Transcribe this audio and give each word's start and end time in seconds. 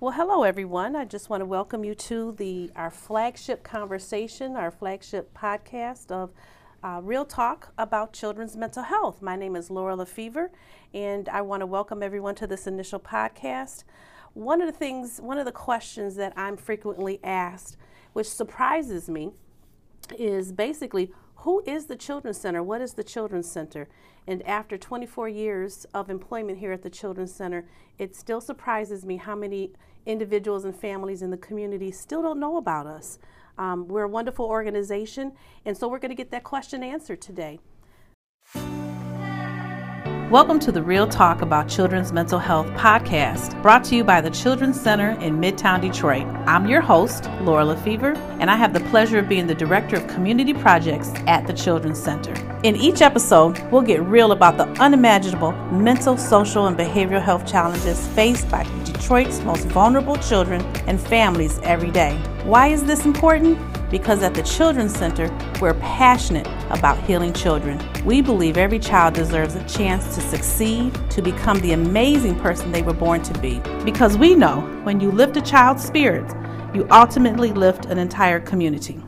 Well, 0.00 0.12
hello 0.12 0.44
everyone. 0.44 0.96
I 0.96 1.04
just 1.04 1.28
want 1.28 1.42
to 1.42 1.44
welcome 1.44 1.84
you 1.84 1.94
to 1.94 2.32
the 2.32 2.70
our 2.74 2.90
flagship 2.90 3.62
conversation, 3.62 4.56
our 4.56 4.70
flagship 4.70 5.36
podcast 5.36 6.10
of 6.10 6.30
uh, 6.82 7.02
Real 7.02 7.26
Talk 7.26 7.74
about 7.76 8.14
children's 8.14 8.56
mental 8.56 8.84
health. 8.84 9.20
My 9.20 9.36
name 9.36 9.54
is 9.56 9.68
Laura 9.68 9.94
Lefevre, 9.94 10.50
and 10.94 11.28
I 11.28 11.42
want 11.42 11.60
to 11.60 11.66
welcome 11.66 12.02
everyone 12.02 12.34
to 12.36 12.46
this 12.46 12.66
initial 12.66 12.98
podcast. 12.98 13.84
One 14.32 14.62
of 14.62 14.72
the 14.72 14.78
things, 14.78 15.20
one 15.20 15.36
of 15.36 15.44
the 15.44 15.52
questions 15.52 16.16
that 16.16 16.32
I'm 16.34 16.56
frequently 16.56 17.20
asked, 17.22 17.76
which 18.14 18.30
surprises 18.30 19.10
me, 19.10 19.32
is 20.18 20.50
basically 20.50 21.12
who 21.40 21.62
is 21.66 21.86
the 21.86 21.96
Children's 21.96 22.38
Center? 22.38 22.62
What 22.62 22.80
is 22.82 22.94
the 22.94 23.04
Children's 23.04 23.50
Center? 23.50 23.88
And 24.26 24.46
after 24.46 24.76
24 24.76 25.28
years 25.28 25.86
of 25.94 26.10
employment 26.10 26.58
here 26.58 26.72
at 26.72 26.82
the 26.82 26.90
Children's 26.90 27.34
Center, 27.34 27.66
it 27.98 28.14
still 28.14 28.42
surprises 28.42 29.06
me 29.06 29.16
how 29.16 29.34
many 29.34 29.72
individuals 30.06 30.64
and 30.64 30.74
families 30.74 31.22
in 31.22 31.30
the 31.30 31.36
community 31.36 31.90
still 31.90 32.22
don't 32.22 32.40
know 32.40 32.56
about 32.56 32.86
us. 32.86 33.18
Um, 33.58 33.88
we're 33.88 34.04
a 34.04 34.08
wonderful 34.08 34.46
organization, 34.46 35.32
and 35.64 35.76
so 35.76 35.88
we're 35.88 35.98
going 35.98 36.10
to 36.10 36.14
get 36.14 36.30
that 36.30 36.44
question 36.44 36.82
answered 36.82 37.20
today. 37.20 37.60
Welcome 40.30 40.60
to 40.60 40.70
the 40.70 40.80
Real 40.80 41.08
Talk 41.08 41.42
About 41.42 41.68
Children's 41.68 42.12
Mental 42.12 42.38
Health 42.38 42.68
podcast, 42.68 43.60
brought 43.62 43.82
to 43.86 43.96
you 43.96 44.04
by 44.04 44.20
the 44.20 44.30
Children's 44.30 44.80
Center 44.80 45.18
in 45.20 45.40
Midtown 45.40 45.80
Detroit. 45.80 46.24
I'm 46.46 46.68
your 46.68 46.80
host, 46.80 47.28
Laura 47.40 47.64
Lefevre, 47.64 48.14
and 48.38 48.48
I 48.48 48.54
have 48.54 48.72
the 48.72 48.78
pleasure 48.78 49.18
of 49.18 49.28
being 49.28 49.48
the 49.48 49.56
Director 49.56 49.96
of 49.96 50.06
Community 50.06 50.54
Projects 50.54 51.10
at 51.26 51.48
the 51.48 51.52
Children's 51.52 52.00
Center. 52.00 52.32
In 52.62 52.76
each 52.76 53.02
episode, 53.02 53.58
we'll 53.72 53.82
get 53.82 54.04
real 54.04 54.30
about 54.30 54.56
the 54.56 54.68
unimaginable 54.80 55.50
mental, 55.72 56.16
social, 56.16 56.68
and 56.68 56.78
behavioral 56.78 57.20
health 57.20 57.44
challenges 57.44 58.06
faced 58.08 58.48
by 58.48 58.62
Detroit's 58.84 59.40
most 59.40 59.66
vulnerable 59.66 60.14
children 60.18 60.64
and 60.86 61.00
families 61.00 61.58
every 61.64 61.90
day. 61.90 62.16
Why 62.44 62.68
is 62.68 62.84
this 62.84 63.04
important? 63.04 63.58
Because 63.90 64.22
at 64.22 64.34
the 64.34 64.42
Children's 64.42 64.96
Center, 64.96 65.28
we're 65.60 65.74
passionate 65.74 66.46
about 66.70 67.02
healing 67.02 67.32
children. 67.32 67.80
We 68.04 68.22
believe 68.22 68.56
every 68.56 68.78
child 68.78 69.14
deserves 69.14 69.56
a 69.56 69.66
chance 69.66 70.14
to 70.14 70.20
succeed, 70.20 70.94
to 71.10 71.20
become 71.20 71.58
the 71.60 71.72
amazing 71.72 72.38
person 72.38 72.70
they 72.70 72.82
were 72.82 72.94
born 72.94 73.22
to 73.22 73.38
be. 73.40 73.60
Because 73.84 74.16
we 74.16 74.36
know 74.36 74.60
when 74.84 75.00
you 75.00 75.10
lift 75.10 75.36
a 75.36 75.40
child's 75.40 75.84
spirits, 75.84 76.32
you 76.72 76.86
ultimately 76.90 77.50
lift 77.50 77.86
an 77.86 77.98
entire 77.98 78.38
community. 78.38 79.02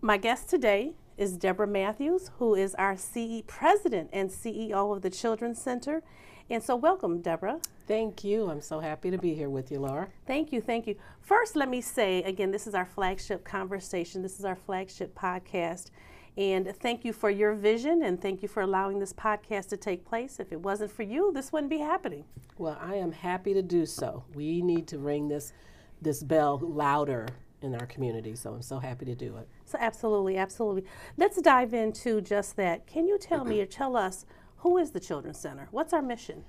My 0.00 0.16
guest 0.16 0.50
today 0.50 0.94
is 1.16 1.36
Deborah 1.36 1.66
Matthews, 1.68 2.30
who 2.38 2.56
is 2.56 2.74
our 2.74 2.96
CE 2.96 3.42
president 3.46 4.10
and 4.12 4.28
CEO 4.28 4.94
of 4.94 5.02
the 5.02 5.10
Children's 5.10 5.62
Center. 5.62 6.02
And 6.48 6.62
so, 6.62 6.76
welcome, 6.76 7.22
Deborah. 7.22 7.58
Thank 7.88 8.22
you. 8.22 8.48
I'm 8.48 8.60
so 8.60 8.78
happy 8.78 9.10
to 9.10 9.18
be 9.18 9.34
here 9.34 9.50
with 9.50 9.72
you, 9.72 9.80
Laura. 9.80 10.08
Thank 10.26 10.52
you. 10.52 10.60
Thank 10.60 10.86
you. 10.86 10.94
First, 11.20 11.56
let 11.56 11.68
me 11.68 11.80
say 11.80 12.22
again, 12.22 12.52
this 12.52 12.68
is 12.68 12.74
our 12.74 12.86
flagship 12.86 13.44
conversation, 13.44 14.22
this 14.22 14.38
is 14.38 14.44
our 14.44 14.54
flagship 14.54 15.18
podcast. 15.18 15.90
And 16.36 16.72
thank 16.80 17.04
you 17.04 17.12
for 17.12 17.30
your 17.30 17.54
vision 17.54 18.02
and 18.02 18.20
thank 18.20 18.42
you 18.42 18.48
for 18.48 18.60
allowing 18.60 18.98
this 18.98 19.12
podcast 19.12 19.68
to 19.68 19.76
take 19.76 20.04
place. 20.04 20.38
If 20.38 20.52
it 20.52 20.60
wasn't 20.60 20.92
for 20.92 21.02
you, 21.02 21.32
this 21.32 21.50
wouldn't 21.50 21.70
be 21.70 21.78
happening. 21.78 22.24
Well, 22.58 22.78
I 22.80 22.96
am 22.96 23.10
happy 23.10 23.54
to 23.54 23.62
do 23.62 23.86
so. 23.86 24.22
We 24.34 24.60
need 24.60 24.86
to 24.88 24.98
ring 24.98 25.28
this 25.28 25.52
this 26.02 26.22
bell 26.22 26.60
louder 26.62 27.26
in 27.62 27.74
our 27.74 27.86
community, 27.86 28.36
so 28.36 28.52
I'm 28.52 28.62
so 28.62 28.78
happy 28.78 29.06
to 29.06 29.14
do 29.14 29.36
it. 29.38 29.48
So 29.64 29.78
absolutely, 29.80 30.36
absolutely. 30.36 30.84
Let's 31.16 31.40
dive 31.40 31.72
into 31.72 32.20
just 32.20 32.54
that. 32.56 32.86
Can 32.86 33.08
you 33.08 33.18
tell 33.18 33.44
me 33.44 33.60
or 33.62 33.66
tell 33.66 33.96
us 33.96 34.26
who 34.66 34.78
is 34.78 34.90
the 34.90 34.98
Children's 34.98 35.38
Center? 35.38 35.68
What's 35.70 35.92
our 35.92 36.02
mission? 36.02 36.44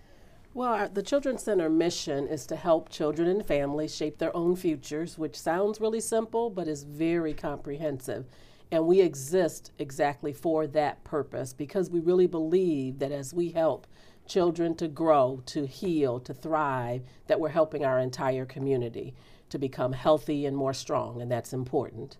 Well, 0.55 0.73
our, 0.73 0.87
the 0.87 1.03
Children's 1.03 1.43
Center 1.43 1.69
mission 1.69 2.27
is 2.27 2.47
to 2.47 2.55
help 2.55 2.89
children 2.89 3.27
and 3.27 3.45
families 3.45 3.95
shape 3.95 4.17
their 4.17 4.35
own 4.35 4.55
futures, 4.55 5.19
which 5.19 5.39
sounds 5.39 5.79
really 5.79 5.99
simple 5.99 6.49
but 6.49 6.67
is 6.67 6.81
very 6.81 7.35
comprehensive. 7.35 8.25
And 8.71 8.87
we 8.87 9.01
exist 9.01 9.71
exactly 9.77 10.33
for 10.33 10.65
that 10.65 11.03
purpose 11.03 11.53
because 11.53 11.91
we 11.91 11.99
really 11.99 12.25
believe 12.25 12.97
that 12.97 13.11
as 13.11 13.35
we 13.35 13.49
help 13.49 13.85
children 14.25 14.73
to 14.77 14.87
grow, 14.87 15.43
to 15.45 15.67
heal, 15.67 16.19
to 16.21 16.33
thrive, 16.33 17.03
that 17.27 17.39
we're 17.39 17.49
helping 17.49 17.85
our 17.85 17.99
entire 17.99 18.45
community 18.45 19.13
to 19.49 19.59
become 19.59 19.93
healthy 19.93 20.47
and 20.47 20.57
more 20.57 20.73
strong, 20.73 21.21
and 21.21 21.31
that's 21.31 21.53
important. 21.53 22.17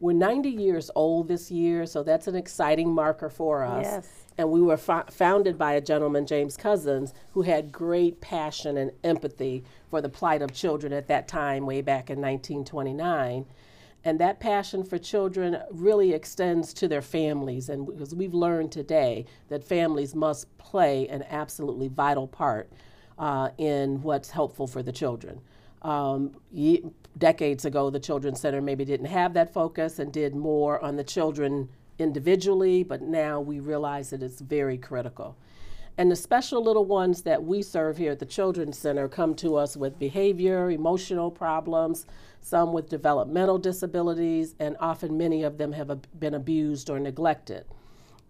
We're 0.00 0.12
90 0.12 0.48
years 0.48 0.90
old 0.94 1.28
this 1.28 1.50
year, 1.50 1.86
so 1.86 2.02
that's 2.02 2.26
an 2.26 2.36
exciting 2.36 2.94
marker 2.94 3.28
for 3.28 3.64
us. 3.64 3.84
Yes 3.84 4.28
and 4.38 4.52
we 4.52 4.62
were 4.62 4.76
fo- 4.76 5.04
founded 5.10 5.58
by 5.58 5.72
a 5.72 5.80
gentleman, 5.80 6.24
James 6.24 6.56
Couzens, 6.56 7.12
who 7.32 7.42
had 7.42 7.72
great 7.72 8.20
passion 8.20 8.76
and 8.76 8.92
empathy 9.02 9.64
for 9.90 10.00
the 10.00 10.08
plight 10.08 10.40
of 10.40 10.54
children 10.54 10.92
at 10.92 11.08
that 11.08 11.26
time, 11.26 11.66
way 11.66 11.82
back 11.82 12.08
in 12.08 12.20
1929. 12.20 13.44
And 14.04 14.20
that 14.20 14.38
passion 14.38 14.84
for 14.84 14.96
children 14.96 15.58
really 15.72 16.14
extends 16.14 16.72
to 16.74 16.86
their 16.86 17.02
families, 17.02 17.68
and 17.68 17.84
because 17.84 18.14
we've 18.14 18.32
learned 18.32 18.70
today 18.70 19.26
that 19.48 19.64
families 19.64 20.14
must 20.14 20.56
play 20.56 21.08
an 21.08 21.24
absolutely 21.28 21.88
vital 21.88 22.28
part 22.28 22.70
uh, 23.18 23.50
in 23.58 24.00
what's 24.02 24.30
helpful 24.30 24.68
for 24.68 24.84
the 24.84 24.92
children. 24.92 25.40
Um, 25.82 26.36
ye- 26.50 26.84
decades 27.16 27.64
ago, 27.64 27.90
the 27.90 28.00
Children's 28.00 28.40
Center 28.40 28.60
maybe 28.60 28.84
didn't 28.84 29.06
have 29.06 29.34
that 29.34 29.52
focus 29.52 29.98
and 29.98 30.12
did 30.12 30.34
more 30.34 30.82
on 30.82 30.96
the 30.96 31.04
children 31.04 31.68
individually, 31.98 32.82
but 32.82 33.02
now 33.02 33.40
we 33.40 33.60
realize 33.60 34.10
that 34.10 34.22
it's 34.22 34.40
very 34.40 34.78
critical. 34.78 35.36
And 35.96 36.12
the 36.12 36.16
special 36.16 36.62
little 36.62 36.84
ones 36.84 37.22
that 37.22 37.42
we 37.42 37.60
serve 37.60 37.98
here 37.98 38.12
at 38.12 38.20
the 38.20 38.26
Children's 38.26 38.78
Center 38.78 39.08
come 39.08 39.34
to 39.36 39.56
us 39.56 39.76
with 39.76 39.98
behavior, 39.98 40.70
emotional 40.70 41.28
problems, 41.28 42.06
some 42.40 42.72
with 42.72 42.88
developmental 42.88 43.58
disabilities, 43.58 44.54
and 44.60 44.76
often 44.78 45.18
many 45.18 45.42
of 45.42 45.58
them 45.58 45.72
have 45.72 45.90
been 46.20 46.34
abused 46.34 46.88
or 46.88 47.00
neglected. 47.00 47.64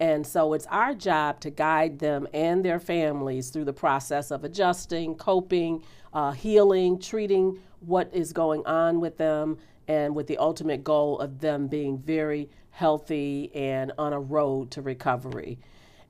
And 0.00 0.26
so 0.26 0.52
it's 0.52 0.66
our 0.66 0.94
job 0.94 1.40
to 1.40 1.50
guide 1.50 1.98
them 1.98 2.28
and 2.32 2.64
their 2.64 2.78
families 2.78 3.50
through 3.50 3.64
the 3.64 3.72
process 3.72 4.30
of 4.30 4.44
adjusting, 4.44 5.16
coping, 5.16 5.82
uh, 6.12 6.32
healing, 6.32 7.00
treating 7.00 7.58
what 7.80 8.08
is 8.12 8.32
going 8.32 8.64
on 8.66 9.00
with 9.00 9.16
them, 9.16 9.58
and 9.88 10.14
with 10.14 10.26
the 10.26 10.36
ultimate 10.38 10.84
goal 10.84 11.18
of 11.18 11.40
them 11.40 11.66
being 11.66 11.98
very 11.98 12.48
healthy 12.70 13.50
and 13.54 13.90
on 13.98 14.12
a 14.12 14.20
road 14.20 14.70
to 14.70 14.82
recovery. 14.82 15.58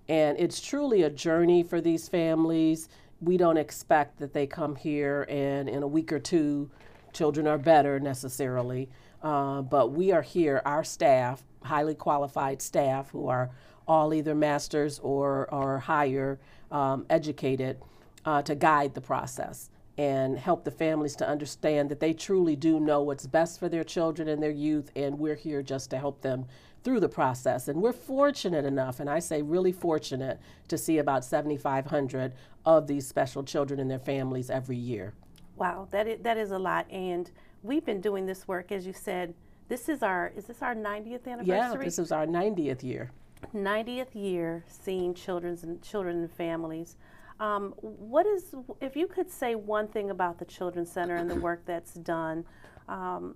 And 0.09 0.39
it's 0.39 0.61
truly 0.61 1.03
a 1.03 1.11
journey 1.11 1.63
for 1.63 1.81
these 1.81 2.09
families. 2.09 2.89
We 3.21 3.37
don't 3.37 3.57
expect 3.57 4.19
that 4.19 4.33
they 4.33 4.47
come 4.47 4.77
here 4.77 5.27
and 5.29 5.69
in 5.69 5.83
a 5.83 5.87
week 5.87 6.13
or 6.13 6.19
two, 6.19 6.71
children 7.13 7.47
are 7.47 7.59
better 7.59 7.99
necessarily. 8.01 8.89
Uh, 9.23 9.63
but 9.63 9.93
we 9.93 10.13
are 10.13 10.23
here, 10.23 10.63
our 10.65 10.85
staff, 10.85 11.43
highly 11.63 11.95
qualified 11.95 12.63
staff 12.63 13.11
who 13.11 13.29
are 13.29 13.51
all 13.89 14.13
either 14.13 14.35
masters 14.35 14.99
or, 15.01 15.53
or 15.53 15.79
higher 15.79 16.39
um, 16.71 17.07
educated 17.09 17.79
uh, 18.25 18.43
to 18.43 18.55
guide 18.55 18.95
the 18.95 19.01
process 19.01 19.71
and 19.97 20.39
help 20.39 20.65
the 20.65 20.71
families 20.71 21.17
to 21.17 21.29
understand 21.29 21.89
that 21.91 21.99
they 21.99 22.13
truly 22.13 22.55
do 22.55 22.79
know 22.79 23.03
what's 23.03 23.27
best 23.27 23.59
for 23.59 23.69
their 23.69 23.83
children 23.83 24.29
and 24.29 24.41
their 24.41 24.51
youth, 24.51 24.93
and 24.95 25.19
we're 25.19 25.35
here 25.35 25.61
just 25.61 25.91
to 25.91 25.99
help 25.99 26.21
them 26.23 26.47
through 26.85 27.01
the 27.01 27.09
process. 27.09 27.67
And 27.67 27.83
we're 27.83 27.93
fortunate 27.93 28.65
enough, 28.65 29.01
and 29.01 29.11
I 29.11 29.19
say 29.19 29.43
really 29.43 29.73
fortunate, 29.73 30.39
to 30.69 30.79
see 30.79 30.99
about 30.99 31.25
7,500 31.25 32.33
of 32.65 32.87
these 32.87 33.09
special 33.09 33.43
children 33.43 33.81
and 33.81 33.91
their 33.91 33.99
families 33.99 34.51
every 34.51 34.77
year. 34.77 35.15
Wow, 35.57 35.89
that 35.91 36.07
is, 36.07 36.21
that 36.23 36.37
is 36.37 36.53
a 36.53 36.59
lot. 36.59 36.89
And 36.93 37.29
we've 37.65 37.85
been 37.85 38.01
doing 38.01 38.25
this 38.25 38.47
work, 38.47 38.71
as 38.71 38.87
you 38.87 38.93
said. 38.93 39.35
This 39.69 39.89
is 39.89 40.03
our 40.03 40.33
is 40.37 40.45
this 40.45 40.63
our 40.63 40.75
90th 40.75 41.27
anniversary? 41.27 41.47
Yeah, 41.47 41.75
this 41.77 41.99
is 41.99 42.13
our 42.13 42.25
90th 42.25 42.83
year. 42.83 43.11
90th 43.55 44.15
year 44.15 44.65
seeing 44.69 45.15
children's 45.15 45.63
and 45.63 45.83
children 45.83 46.19
and 46.19 46.33
families. 46.33 46.97
Um, 47.41 47.73
what 47.79 48.27
is, 48.27 48.55
if 48.81 48.97
you 48.97 49.07
could 49.07 49.31
say 49.31 49.55
one 49.55 49.89
thing 49.89 50.11
about 50.11 50.39
the 50.39 50.45
Children's 50.45 50.91
Center 50.91 51.17
and 51.17 51.31
the 51.31 51.37
work 51.41 51.63
that's 51.67 51.95
done, 51.95 52.45
um, 52.89 53.35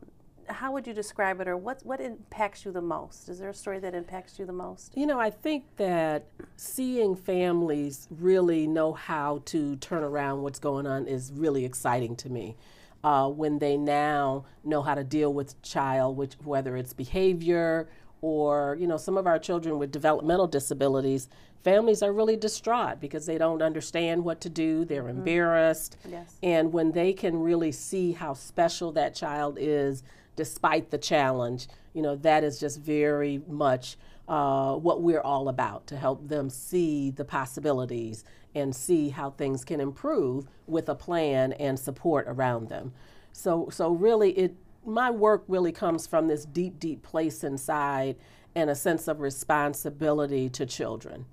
how 0.48 0.72
would 0.72 0.86
you 0.86 0.92
describe 0.92 1.40
it, 1.40 1.48
or 1.48 1.56
what 1.56 1.84
what 1.84 2.00
impacts 2.00 2.64
you 2.64 2.72
the 2.72 2.80
most? 2.80 3.28
Is 3.28 3.38
there 3.38 3.50
a 3.50 3.54
story 3.54 3.78
that 3.78 3.94
impacts 3.94 4.38
you 4.38 4.46
the 4.46 4.52
most? 4.52 4.92
You 4.96 5.06
know, 5.06 5.20
I 5.20 5.30
think 5.30 5.64
that 5.76 6.26
seeing 6.56 7.14
families 7.14 8.08
really 8.10 8.66
know 8.66 8.92
how 8.92 9.42
to 9.46 9.76
turn 9.76 10.02
around 10.02 10.42
what's 10.42 10.58
going 10.58 10.86
on 10.86 11.06
is 11.06 11.32
really 11.34 11.64
exciting 11.64 12.16
to 12.16 12.28
me. 12.28 12.56
Uh, 13.04 13.28
when 13.28 13.58
they 13.58 13.76
now 13.76 14.44
know 14.62 14.80
how 14.80 14.94
to 14.94 15.02
deal 15.02 15.32
with 15.32 15.60
child, 15.62 16.16
which 16.16 16.34
whether 16.44 16.76
it's 16.76 16.92
behavior 16.92 17.88
or 18.22 18.76
you 18.80 18.86
know 18.86 18.96
some 18.96 19.18
of 19.18 19.26
our 19.26 19.38
children 19.38 19.78
with 19.78 19.92
developmental 19.92 20.46
disabilities 20.46 21.28
families 21.62 22.02
are 22.02 22.12
really 22.12 22.36
distraught 22.36 22.98
because 23.00 23.26
they 23.26 23.36
don't 23.36 23.60
understand 23.60 24.24
what 24.24 24.40
to 24.40 24.48
do 24.48 24.84
they're 24.84 25.02
mm-hmm. 25.02 25.18
embarrassed 25.18 25.98
yes. 26.08 26.38
and 26.42 26.72
when 26.72 26.92
they 26.92 27.12
can 27.12 27.38
really 27.38 27.70
see 27.72 28.12
how 28.12 28.32
special 28.32 28.92
that 28.92 29.14
child 29.14 29.58
is 29.60 30.02
despite 30.36 30.90
the 30.90 30.98
challenge 30.98 31.68
you 31.92 32.00
know 32.00 32.16
that 32.16 32.42
is 32.42 32.58
just 32.58 32.80
very 32.80 33.42
much 33.46 33.96
uh, 34.28 34.74
what 34.76 35.02
we're 35.02 35.20
all 35.20 35.48
about 35.48 35.86
to 35.86 35.96
help 35.96 36.26
them 36.28 36.48
see 36.48 37.10
the 37.10 37.24
possibilities 37.24 38.24
and 38.54 38.74
see 38.74 39.08
how 39.08 39.30
things 39.30 39.64
can 39.64 39.80
improve 39.80 40.46
with 40.66 40.88
a 40.88 40.94
plan 40.94 41.52
and 41.54 41.78
support 41.78 42.26
around 42.28 42.68
them. 42.68 42.92
So, 43.32 43.68
so 43.70 43.90
really, 43.90 44.30
it 44.32 44.54
my 44.84 45.10
work 45.10 45.44
really 45.48 45.72
comes 45.72 46.06
from 46.06 46.28
this 46.28 46.44
deep, 46.44 46.78
deep 46.78 47.02
place 47.02 47.44
inside 47.44 48.16
and 48.54 48.68
a 48.70 48.74
sense 48.74 49.08
of 49.08 49.20
responsibility 49.20 50.48
to 50.50 50.66
children. 50.66 51.26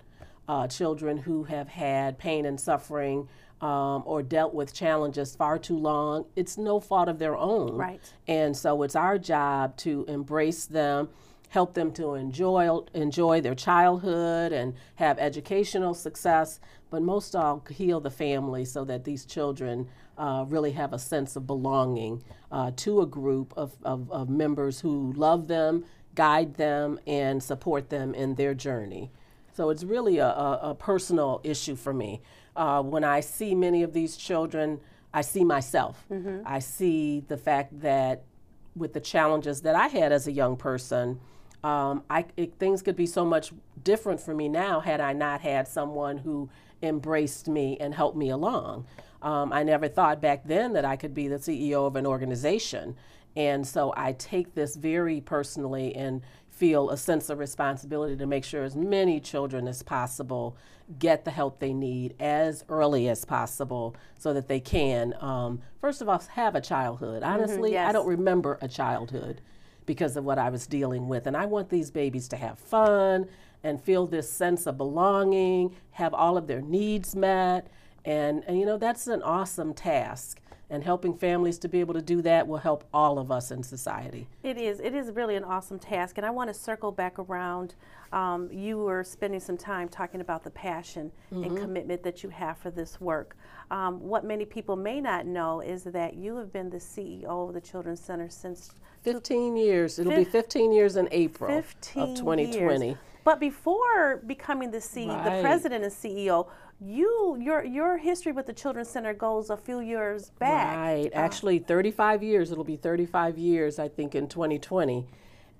Uh, 0.47 0.67
children 0.67 1.17
who 1.17 1.43
have 1.43 1.67
had 1.67 2.17
pain 2.17 2.45
and 2.45 2.59
suffering 2.59 3.27
um, 3.61 4.03
or 4.05 4.23
dealt 4.23 4.53
with 4.53 4.73
challenges 4.73 5.35
far 5.35 5.59
too 5.59 5.77
long, 5.77 6.25
it's 6.35 6.57
no 6.57 6.79
fault 6.79 7.09
of 7.09 7.19
their 7.19 7.35
own. 7.35 7.75
Right. 7.75 8.01
And 8.27 8.55
so 8.55 8.81
it's 8.83 8.95
our 8.95 9.17
job 9.17 9.75
to 9.77 10.05
embrace 10.07 10.65
them, 10.65 11.09
help 11.49 11.73
them 11.73 11.91
to 11.93 12.13
enjoy 12.13 12.79
enjoy 12.93 13.41
their 13.41 13.55
childhood 13.55 14.53
and 14.53 14.75
have 14.95 15.19
educational 15.19 15.93
success, 15.93 16.59
but 16.89 17.01
most 17.01 17.35
all 17.35 17.63
heal 17.69 17.99
the 17.99 18.09
family 18.09 18.65
so 18.65 18.85
that 18.85 19.03
these 19.03 19.25
children 19.25 19.87
uh, 20.19 20.45
really 20.47 20.73
have 20.73 20.93
a 20.93 20.99
sense 20.99 21.35
of 21.35 21.47
belonging 21.47 22.21
uh, 22.51 22.71
to 22.75 23.01
a 23.01 23.05
group 23.05 23.53
of, 23.57 23.75
of, 23.83 24.11
of 24.11 24.29
members 24.29 24.81
who 24.81 25.13
love 25.13 25.47
them, 25.47 25.85
guide 26.13 26.55
them, 26.55 26.99
and 27.07 27.41
support 27.41 27.89
them 27.89 28.13
in 28.13 28.35
their 28.35 28.53
journey. 28.53 29.11
So 29.55 29.69
it's 29.69 29.83
really 29.83 30.19
a, 30.19 30.27
a, 30.27 30.59
a 30.71 30.75
personal 30.75 31.41
issue 31.43 31.75
for 31.75 31.93
me. 31.93 32.21
Uh, 32.55 32.81
when 32.83 33.03
I 33.03 33.21
see 33.21 33.55
many 33.55 33.83
of 33.83 33.93
these 33.93 34.17
children, 34.17 34.79
I 35.13 35.21
see 35.21 35.43
myself. 35.43 36.05
Mm-hmm. 36.11 36.41
I 36.45 36.59
see 36.59 37.21
the 37.27 37.37
fact 37.37 37.81
that 37.81 38.23
with 38.75 38.93
the 38.93 38.99
challenges 38.99 39.61
that 39.61 39.75
I 39.75 39.87
had 39.87 40.11
as 40.11 40.27
a 40.27 40.31
young 40.31 40.57
person, 40.57 41.19
um, 41.63 42.03
I, 42.09 42.25
it, 42.37 42.55
things 42.59 42.81
could 42.81 42.95
be 42.95 43.05
so 43.05 43.25
much 43.25 43.51
different 43.83 44.21
for 44.21 44.33
me 44.33 44.49
now 44.49 44.79
had 44.79 45.01
I 45.01 45.13
not 45.13 45.41
had 45.41 45.67
someone 45.67 46.17
who 46.17 46.49
embraced 46.81 47.47
me 47.47 47.77
and 47.79 47.93
helped 47.93 48.17
me 48.17 48.29
along. 48.29 48.85
Um, 49.21 49.51
I 49.51 49.63
never 49.63 49.87
thought 49.87 50.21
back 50.21 50.43
then 50.45 50.73
that 50.73 50.85
I 50.85 50.95
could 50.95 51.13
be 51.13 51.27
the 51.27 51.37
CEO 51.37 51.85
of 51.85 51.95
an 51.95 52.05
organization. 52.05 52.95
And 53.35 53.65
so 53.65 53.93
I 53.95 54.13
take 54.13 54.55
this 54.55 54.75
very 54.75 55.21
personally 55.21 55.95
and 55.95 56.21
feel 56.49 56.89
a 56.89 56.97
sense 56.97 57.29
of 57.29 57.39
responsibility 57.39 58.17
to 58.17 58.25
make 58.25 58.43
sure 58.43 58.63
as 58.63 58.75
many 58.75 59.19
children 59.19 59.67
as 59.67 59.81
possible 59.81 60.57
get 60.97 61.23
the 61.23 61.31
help 61.31 61.59
they 61.59 61.71
need 61.71 62.15
as 62.19 62.65
early 62.67 63.07
as 63.07 63.23
possible 63.23 63.95
so 64.17 64.33
that 64.33 64.47
they 64.47 64.59
can, 64.59 65.13
um, 65.21 65.61
first 65.79 66.01
of 66.01 66.09
all, 66.09 66.21
have 66.31 66.55
a 66.55 66.61
childhood. 66.61 67.21
Mm-hmm, 67.21 67.31
Honestly, 67.31 67.69
mm-hmm, 67.69 67.73
yes. 67.73 67.89
I 67.89 67.91
don't 67.93 68.07
remember 68.07 68.57
a 68.61 68.67
childhood 68.67 69.41
because 69.85 70.17
of 70.17 70.23
what 70.23 70.37
I 70.37 70.49
was 70.49 70.67
dealing 70.67 71.07
with. 71.07 71.27
And 71.27 71.37
I 71.37 71.45
want 71.45 71.69
these 71.69 71.91
babies 71.91 72.27
to 72.29 72.35
have 72.35 72.59
fun 72.59 73.27
and 73.63 73.81
feel 73.81 74.05
this 74.05 74.31
sense 74.31 74.67
of 74.67 74.77
belonging, 74.77 75.75
have 75.91 76.13
all 76.13 76.37
of 76.37 76.47
their 76.47 76.61
needs 76.61 77.15
met. 77.15 77.67
And, 78.05 78.43
and 78.47 78.59
you 78.59 78.65
know, 78.65 78.77
that's 78.77 79.07
an 79.07 79.21
awesome 79.23 79.73
task 79.73 80.41
and 80.69 80.83
helping 80.83 81.15
families 81.15 81.57
to 81.59 81.67
be 81.67 81.79
able 81.79 81.93
to 81.95 82.01
do 82.01 82.21
that 82.21 82.47
will 82.47 82.57
help 82.57 82.83
all 82.93 83.17
of 83.17 83.31
us 83.31 83.51
in 83.51 83.63
society. 83.63 84.27
It 84.43 84.57
is. 84.57 84.79
It 84.79 84.93
is 84.93 85.11
really 85.11 85.35
an 85.35 85.43
awesome 85.43 85.79
task. 85.79 86.17
And 86.17 86.25
I 86.25 86.29
want 86.29 86.49
to 86.49 86.53
circle 86.53 86.91
back 86.91 87.17
around. 87.17 87.73
Um, 88.11 88.49
you 88.51 88.77
were 88.77 89.03
spending 89.03 89.39
some 89.39 89.57
time 89.57 89.89
talking 89.89 90.21
about 90.21 90.43
the 90.43 90.51
passion 90.51 91.11
mm-hmm. 91.33 91.43
and 91.43 91.57
commitment 91.57 92.03
that 92.03 92.23
you 92.23 92.29
have 92.29 92.57
for 92.57 92.69
this 92.69 93.01
work. 93.01 93.35
Um, 93.71 93.99
what 94.01 94.23
many 94.23 94.45
people 94.45 94.75
may 94.75 95.01
not 95.01 95.25
know 95.25 95.61
is 95.61 95.83
that 95.83 96.15
you 96.15 96.35
have 96.37 96.53
been 96.53 96.69
the 96.69 96.77
CEO 96.77 97.47
of 97.47 97.53
the 97.53 97.61
Children's 97.61 97.99
Center 97.99 98.29
since 98.29 98.73
15 99.03 99.55
years. 99.55 99.97
It'll 99.97 100.15
be 100.15 100.23
15 100.23 100.71
years 100.71 100.97
in 100.97 101.07
April 101.11 101.57
of 101.57 101.75
2020. 101.81 102.85
Years. 102.85 102.97
But 103.23 103.39
before 103.39 104.17
becoming 104.25 104.71
the 104.71 104.79
CEO, 104.79 105.09
right. 105.09 105.35
the 105.35 105.41
president 105.41 105.83
and 105.83 105.93
CEO, 105.93 106.47
you 106.81 107.37
your 107.39 107.63
your 107.63 107.97
history 107.97 108.31
with 108.31 108.45
the 108.45 108.53
Children's 108.53 108.89
Center 108.89 109.13
goes 109.13 109.49
a 109.49 109.57
few 109.57 109.79
years 109.79 110.29
back. 110.39 110.77
Right, 110.77 111.11
uh, 111.13 111.17
actually 111.17 111.59
35 111.59 112.23
years. 112.23 112.51
It'll 112.51 112.63
be 112.63 112.77
35 112.77 113.37
years, 113.37 113.79
I 113.79 113.87
think, 113.87 114.15
in 114.15 114.27
2020. 114.27 115.05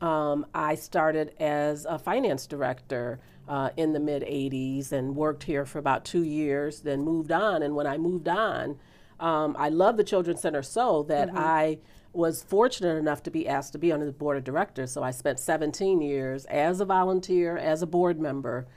Um, 0.01 0.45
I 0.53 0.75
started 0.75 1.33
as 1.39 1.85
a 1.85 1.99
finance 1.99 2.47
director 2.47 3.19
uh, 3.49 3.71
in 3.75 3.91
the 3.91 3.99
mid 3.99 4.23
80s 4.23 4.91
and 4.91 5.15
worked 5.15 5.43
here 5.43 5.65
for 5.65 5.79
about 5.79 6.05
two 6.05 6.23
years, 6.23 6.81
then 6.81 7.03
moved 7.03 7.31
on. 7.31 7.63
And 7.63 7.75
when 7.75 7.87
I 7.87 7.97
moved 7.97 8.29
on, 8.29 8.77
um, 9.19 9.55
I 9.59 9.67
love 9.69 9.97
the 9.97 10.03
Children's 10.05 10.41
Center 10.41 10.61
so 10.61 11.03
that 11.03 11.27
mm-hmm. 11.27 11.37
I 11.37 11.79
was 12.13 12.43
fortunate 12.43 12.95
enough 12.95 13.21
to 13.23 13.31
be 13.31 13.47
asked 13.47 13.73
to 13.73 13.77
be 13.77 13.91
on 13.91 13.99
the 13.99 14.11
board 14.11 14.37
of 14.37 14.43
directors. 14.43 14.91
So 14.91 15.03
I 15.03 15.11
spent 15.11 15.39
17 15.39 16.01
years 16.01 16.45
as 16.45 16.79
a 16.79 16.85
volunteer, 16.85 17.57
as 17.57 17.81
a 17.81 17.87
board 17.87 18.19
member 18.19 18.67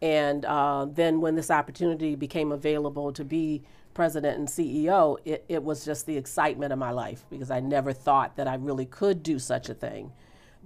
and 0.00 0.44
uh, 0.44 0.86
then 0.86 1.20
when 1.20 1.34
this 1.34 1.50
opportunity 1.50 2.14
became 2.14 2.52
available 2.52 3.12
to 3.12 3.24
be 3.24 3.62
president 3.94 4.38
and 4.38 4.46
CEO, 4.46 5.18
it, 5.24 5.44
it 5.48 5.62
was 5.64 5.84
just 5.84 6.06
the 6.06 6.16
excitement 6.16 6.72
of 6.72 6.78
my 6.78 6.92
life 6.92 7.24
because 7.30 7.50
I 7.50 7.60
never 7.60 7.92
thought 7.92 8.36
that 8.36 8.46
I 8.46 8.54
really 8.54 8.86
could 8.86 9.22
do 9.22 9.38
such 9.38 9.68
a 9.68 9.74
thing. 9.74 10.12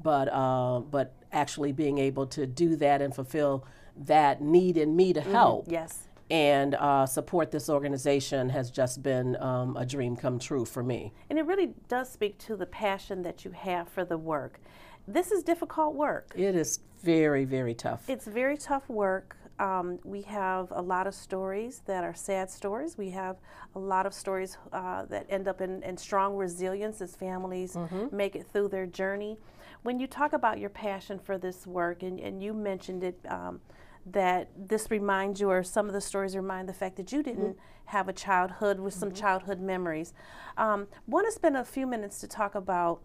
But, 0.02 0.29
uh, 0.29 0.81
but 0.81 1.14
actually 1.32 1.73
being 1.73 1.99
able 1.99 2.26
to 2.26 2.46
do 2.46 2.76
that 2.76 3.00
and 3.00 3.14
fulfill 3.14 3.67
that 3.96 4.43
need 4.43 4.76
in 4.76 4.96
me 4.96 5.12
to 5.12 5.20
mm-hmm. 5.20 5.31
help. 5.31 5.64
Mm-hmm. 5.64 5.73
Yes. 5.73 6.08
And 6.31 6.75
uh, 6.75 7.06
support 7.06 7.50
this 7.50 7.69
organization 7.69 8.49
has 8.50 8.70
just 8.70 9.02
been 9.02 9.37
um, 9.37 9.76
a 9.76 9.84
dream 9.84 10.17
come 10.17 10.38
true 10.38 10.64
for 10.64 10.82
me. 10.82 11.12
And 11.29 11.38
it 11.38 11.46
really 11.46 11.75
does 11.88 12.11
speak 12.11 12.38
to 12.40 12.56
the 12.56 12.67
passion 12.67 13.23
that 13.23 13.44
you 13.44 13.50
have 13.50 13.88
for 13.88 14.05
the 14.05 14.17
work. 14.17 14.61
This 15.07 15.33
is 15.33 15.43
difficult 15.43 15.95
work. 15.95 16.33
It 16.37 16.55
is 16.55 16.81
very, 17.03 17.45
very 17.45 17.75
tough. 17.75 18.09
It's 18.09 18.27
very 18.27 18.57
tough 18.57 18.89
work. 18.89 19.37
Um, 19.59 19.99
we 20.05 20.23
have 20.23 20.69
a 20.71 20.81
lot 20.81 21.07
of 21.07 21.15
stories 21.15 21.83
that 21.87 22.05
are 22.05 22.15
sad 22.15 22.51
stories. 22.51 22.97
We 22.97 23.11
have 23.11 23.37
a 23.75 23.79
lot 23.79 24.07
of 24.07 24.15
stories 24.15 24.57
uh, 24.73 25.05
that 25.07 25.27
end 25.29 25.47
up 25.47 25.61
in, 25.61 25.83
in, 25.83 25.97
strong 25.97 26.37
resilience 26.37 27.01
as 27.01 27.15
families 27.15 27.75
mm-hmm. 27.75 28.17
make 28.17 28.35
it 28.35 28.47
through 28.53 28.69
their 28.69 28.87
journey. 28.87 29.39
When 29.83 30.01
you 30.01 30.07
talk 30.07 30.33
about 30.33 30.59
your 30.59 30.71
passion 30.71 31.19
for 31.19 31.39
this 31.39 31.67
work, 31.67 32.03
and, 32.03 32.19
and 32.19 32.43
you 32.43 32.55
mentioned 32.55 33.05
it, 33.05 33.19
um, 33.29 33.61
that 34.07 34.49
this 34.57 34.91
reminds 34.91 35.41
you, 35.41 35.51
or 35.51 35.63
some 35.63 35.87
of 35.87 35.93
the 35.93 36.01
stories 36.01 36.35
remind 36.35 36.69
the 36.69 36.73
fact 36.73 36.97
that 36.97 37.13
you 37.13 37.23
didn't 37.23 37.51
mm-hmm. 37.51 37.87
have 37.87 38.09
a 38.09 38.13
childhood 38.13 38.81
with 38.81 38.95
some 38.95 39.11
mm-hmm. 39.11 39.19
childhood 39.19 39.61
memories. 39.61 40.13
Um, 40.57 40.89
Want 41.07 41.27
to 41.27 41.33
spend 41.33 41.57
a 41.57 41.65
few 41.65 41.87
minutes 41.87 42.19
to 42.21 42.27
talk 42.27 42.55
about 42.55 43.03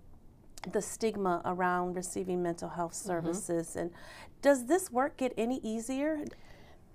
the 0.71 0.81
stigma 0.81 1.41
around 1.45 1.95
receiving 1.95 2.41
mental 2.43 2.69
health 2.69 2.93
mm-hmm. 2.93 3.07
services. 3.07 3.69
Mm-hmm. 3.69 3.79
And 3.79 3.91
does 4.41 4.65
this 4.65 4.91
work 4.91 5.17
get 5.17 5.33
any 5.37 5.59
easier? 5.63 6.23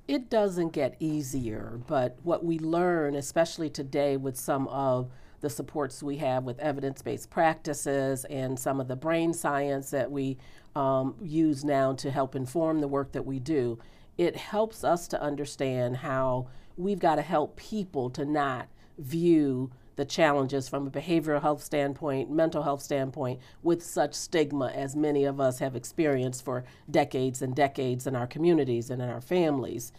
It 0.09 0.29
doesn't 0.29 0.71
get 0.73 0.97
easier, 0.99 1.81
but 1.87 2.19
what 2.23 2.45
we 2.45 2.59
learn, 2.59 3.15
especially 3.15 3.71
today 3.71 4.17
with 4.17 4.37
some 4.37 4.67
of 4.69 5.11
the 5.41 5.51
supports 5.51 6.03
we 6.03 6.17
have 6.19 6.45
with 6.45 6.59
evidence 6.61 7.03
based 7.03 7.31
practices 7.31 8.25
and 8.27 8.59
some 8.59 8.81
of 8.81 8.89
the 8.89 8.97
brain 8.97 9.33
science 9.33 9.91
that 9.91 10.11
we 10.11 10.39
um, 10.75 11.15
use 11.21 11.65
now 11.65 11.93
to 11.93 12.11
help 12.11 12.35
inform 12.35 12.81
the 12.81 12.89
work 12.89 13.13
that 13.13 13.25
we 13.25 13.39
do, 13.39 13.79
it 14.19 14.37
helps 14.37 14.85
us 14.85 15.09
to 15.09 15.21
understand 15.21 15.97
how 15.99 16.49
we've 16.77 17.01
got 17.01 17.17
to 17.17 17.23
help 17.23 17.57
people 17.57 18.11
to 18.11 18.25
not 18.25 18.69
view 18.99 19.71
the 19.97 20.05
challenges 20.05 20.69
from 20.69 20.87
a 20.87 20.91
behavioral 20.91 21.43
health 21.43 21.63
standpoint, 21.63 22.31
mental 22.31 22.63
health 22.63 22.83
standpoint, 22.83 23.41
with 23.63 23.83
such 23.83 24.15
stigma 24.15 24.67
as 24.75 24.97
many 24.97 25.25
of 25.25 25.41
us 25.41 25.59
have 25.59 25.77
experienced 25.77 26.45
for 26.45 26.65
decades 26.91 27.43
and 27.43 27.55
decades 27.55 28.07
in 28.07 28.17
our 28.17 28.27
communities 28.27 28.91
and 28.91 29.03
in 29.03 29.09
our 29.09 29.21
families. 29.21 29.93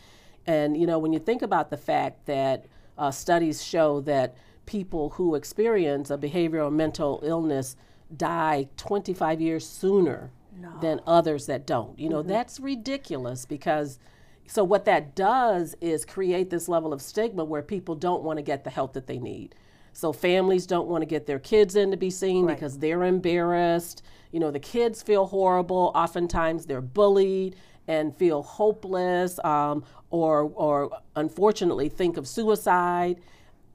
And, 0.45 0.75
you 0.75 0.87
know, 0.87 0.99
when 0.99 1.13
you 1.13 1.19
think 1.19 1.41
about 1.41 1.69
the 1.69 1.77
fact 1.77 2.25
that 2.25 2.65
uh, 2.97 3.11
studies 3.11 3.63
show 3.63 4.01
that 4.01 4.35
people 4.65 5.11
who 5.11 5.35
experience 5.35 6.09
a 6.09 6.17
behavioral 6.17 6.71
mental 6.71 7.19
illness 7.23 7.75
die 8.15 8.67
25 8.77 9.41
years 9.41 9.67
sooner 9.67 10.31
no. 10.59 10.71
than 10.79 11.01
others 11.05 11.45
that 11.47 11.65
don't. 11.65 11.97
You 11.97 12.09
know, 12.09 12.19
mm-hmm. 12.19 12.29
that's 12.29 12.59
ridiculous 12.59 13.45
because 13.45 13.99
so 14.47 14.63
what 14.63 14.85
that 14.85 15.15
does 15.15 15.75
is 15.81 16.05
create 16.05 16.49
this 16.49 16.67
level 16.67 16.93
of 16.93 17.01
stigma 17.01 17.43
where 17.43 17.61
people 17.61 17.95
don't 17.95 18.23
want 18.23 18.37
to 18.37 18.43
get 18.43 18.63
the 18.63 18.69
help 18.69 18.93
that 18.93 19.07
they 19.07 19.17
need. 19.17 19.55
So 19.93 20.11
families 20.11 20.65
don't 20.65 20.87
want 20.87 21.03
to 21.03 21.05
get 21.05 21.25
their 21.25 21.39
kids 21.39 21.75
in 21.75 21.91
to 21.91 21.97
be 21.97 22.09
seen 22.09 22.45
right. 22.45 22.55
because 22.55 22.79
they're 22.79 23.03
embarrassed. 23.03 24.03
You 24.31 24.39
know, 24.39 24.51
the 24.51 24.59
kids 24.59 25.01
feel 25.03 25.27
horrible. 25.27 25.91
Oftentimes 25.93 26.65
they're 26.65 26.81
bullied 26.81 27.55
and 27.87 28.15
feel 28.15 28.41
hopeless 28.41 29.39
um, 29.43 29.83
or, 30.09 30.51
or 30.55 30.97
unfortunately 31.15 31.89
think 31.89 32.17
of 32.17 32.27
suicide. 32.27 33.21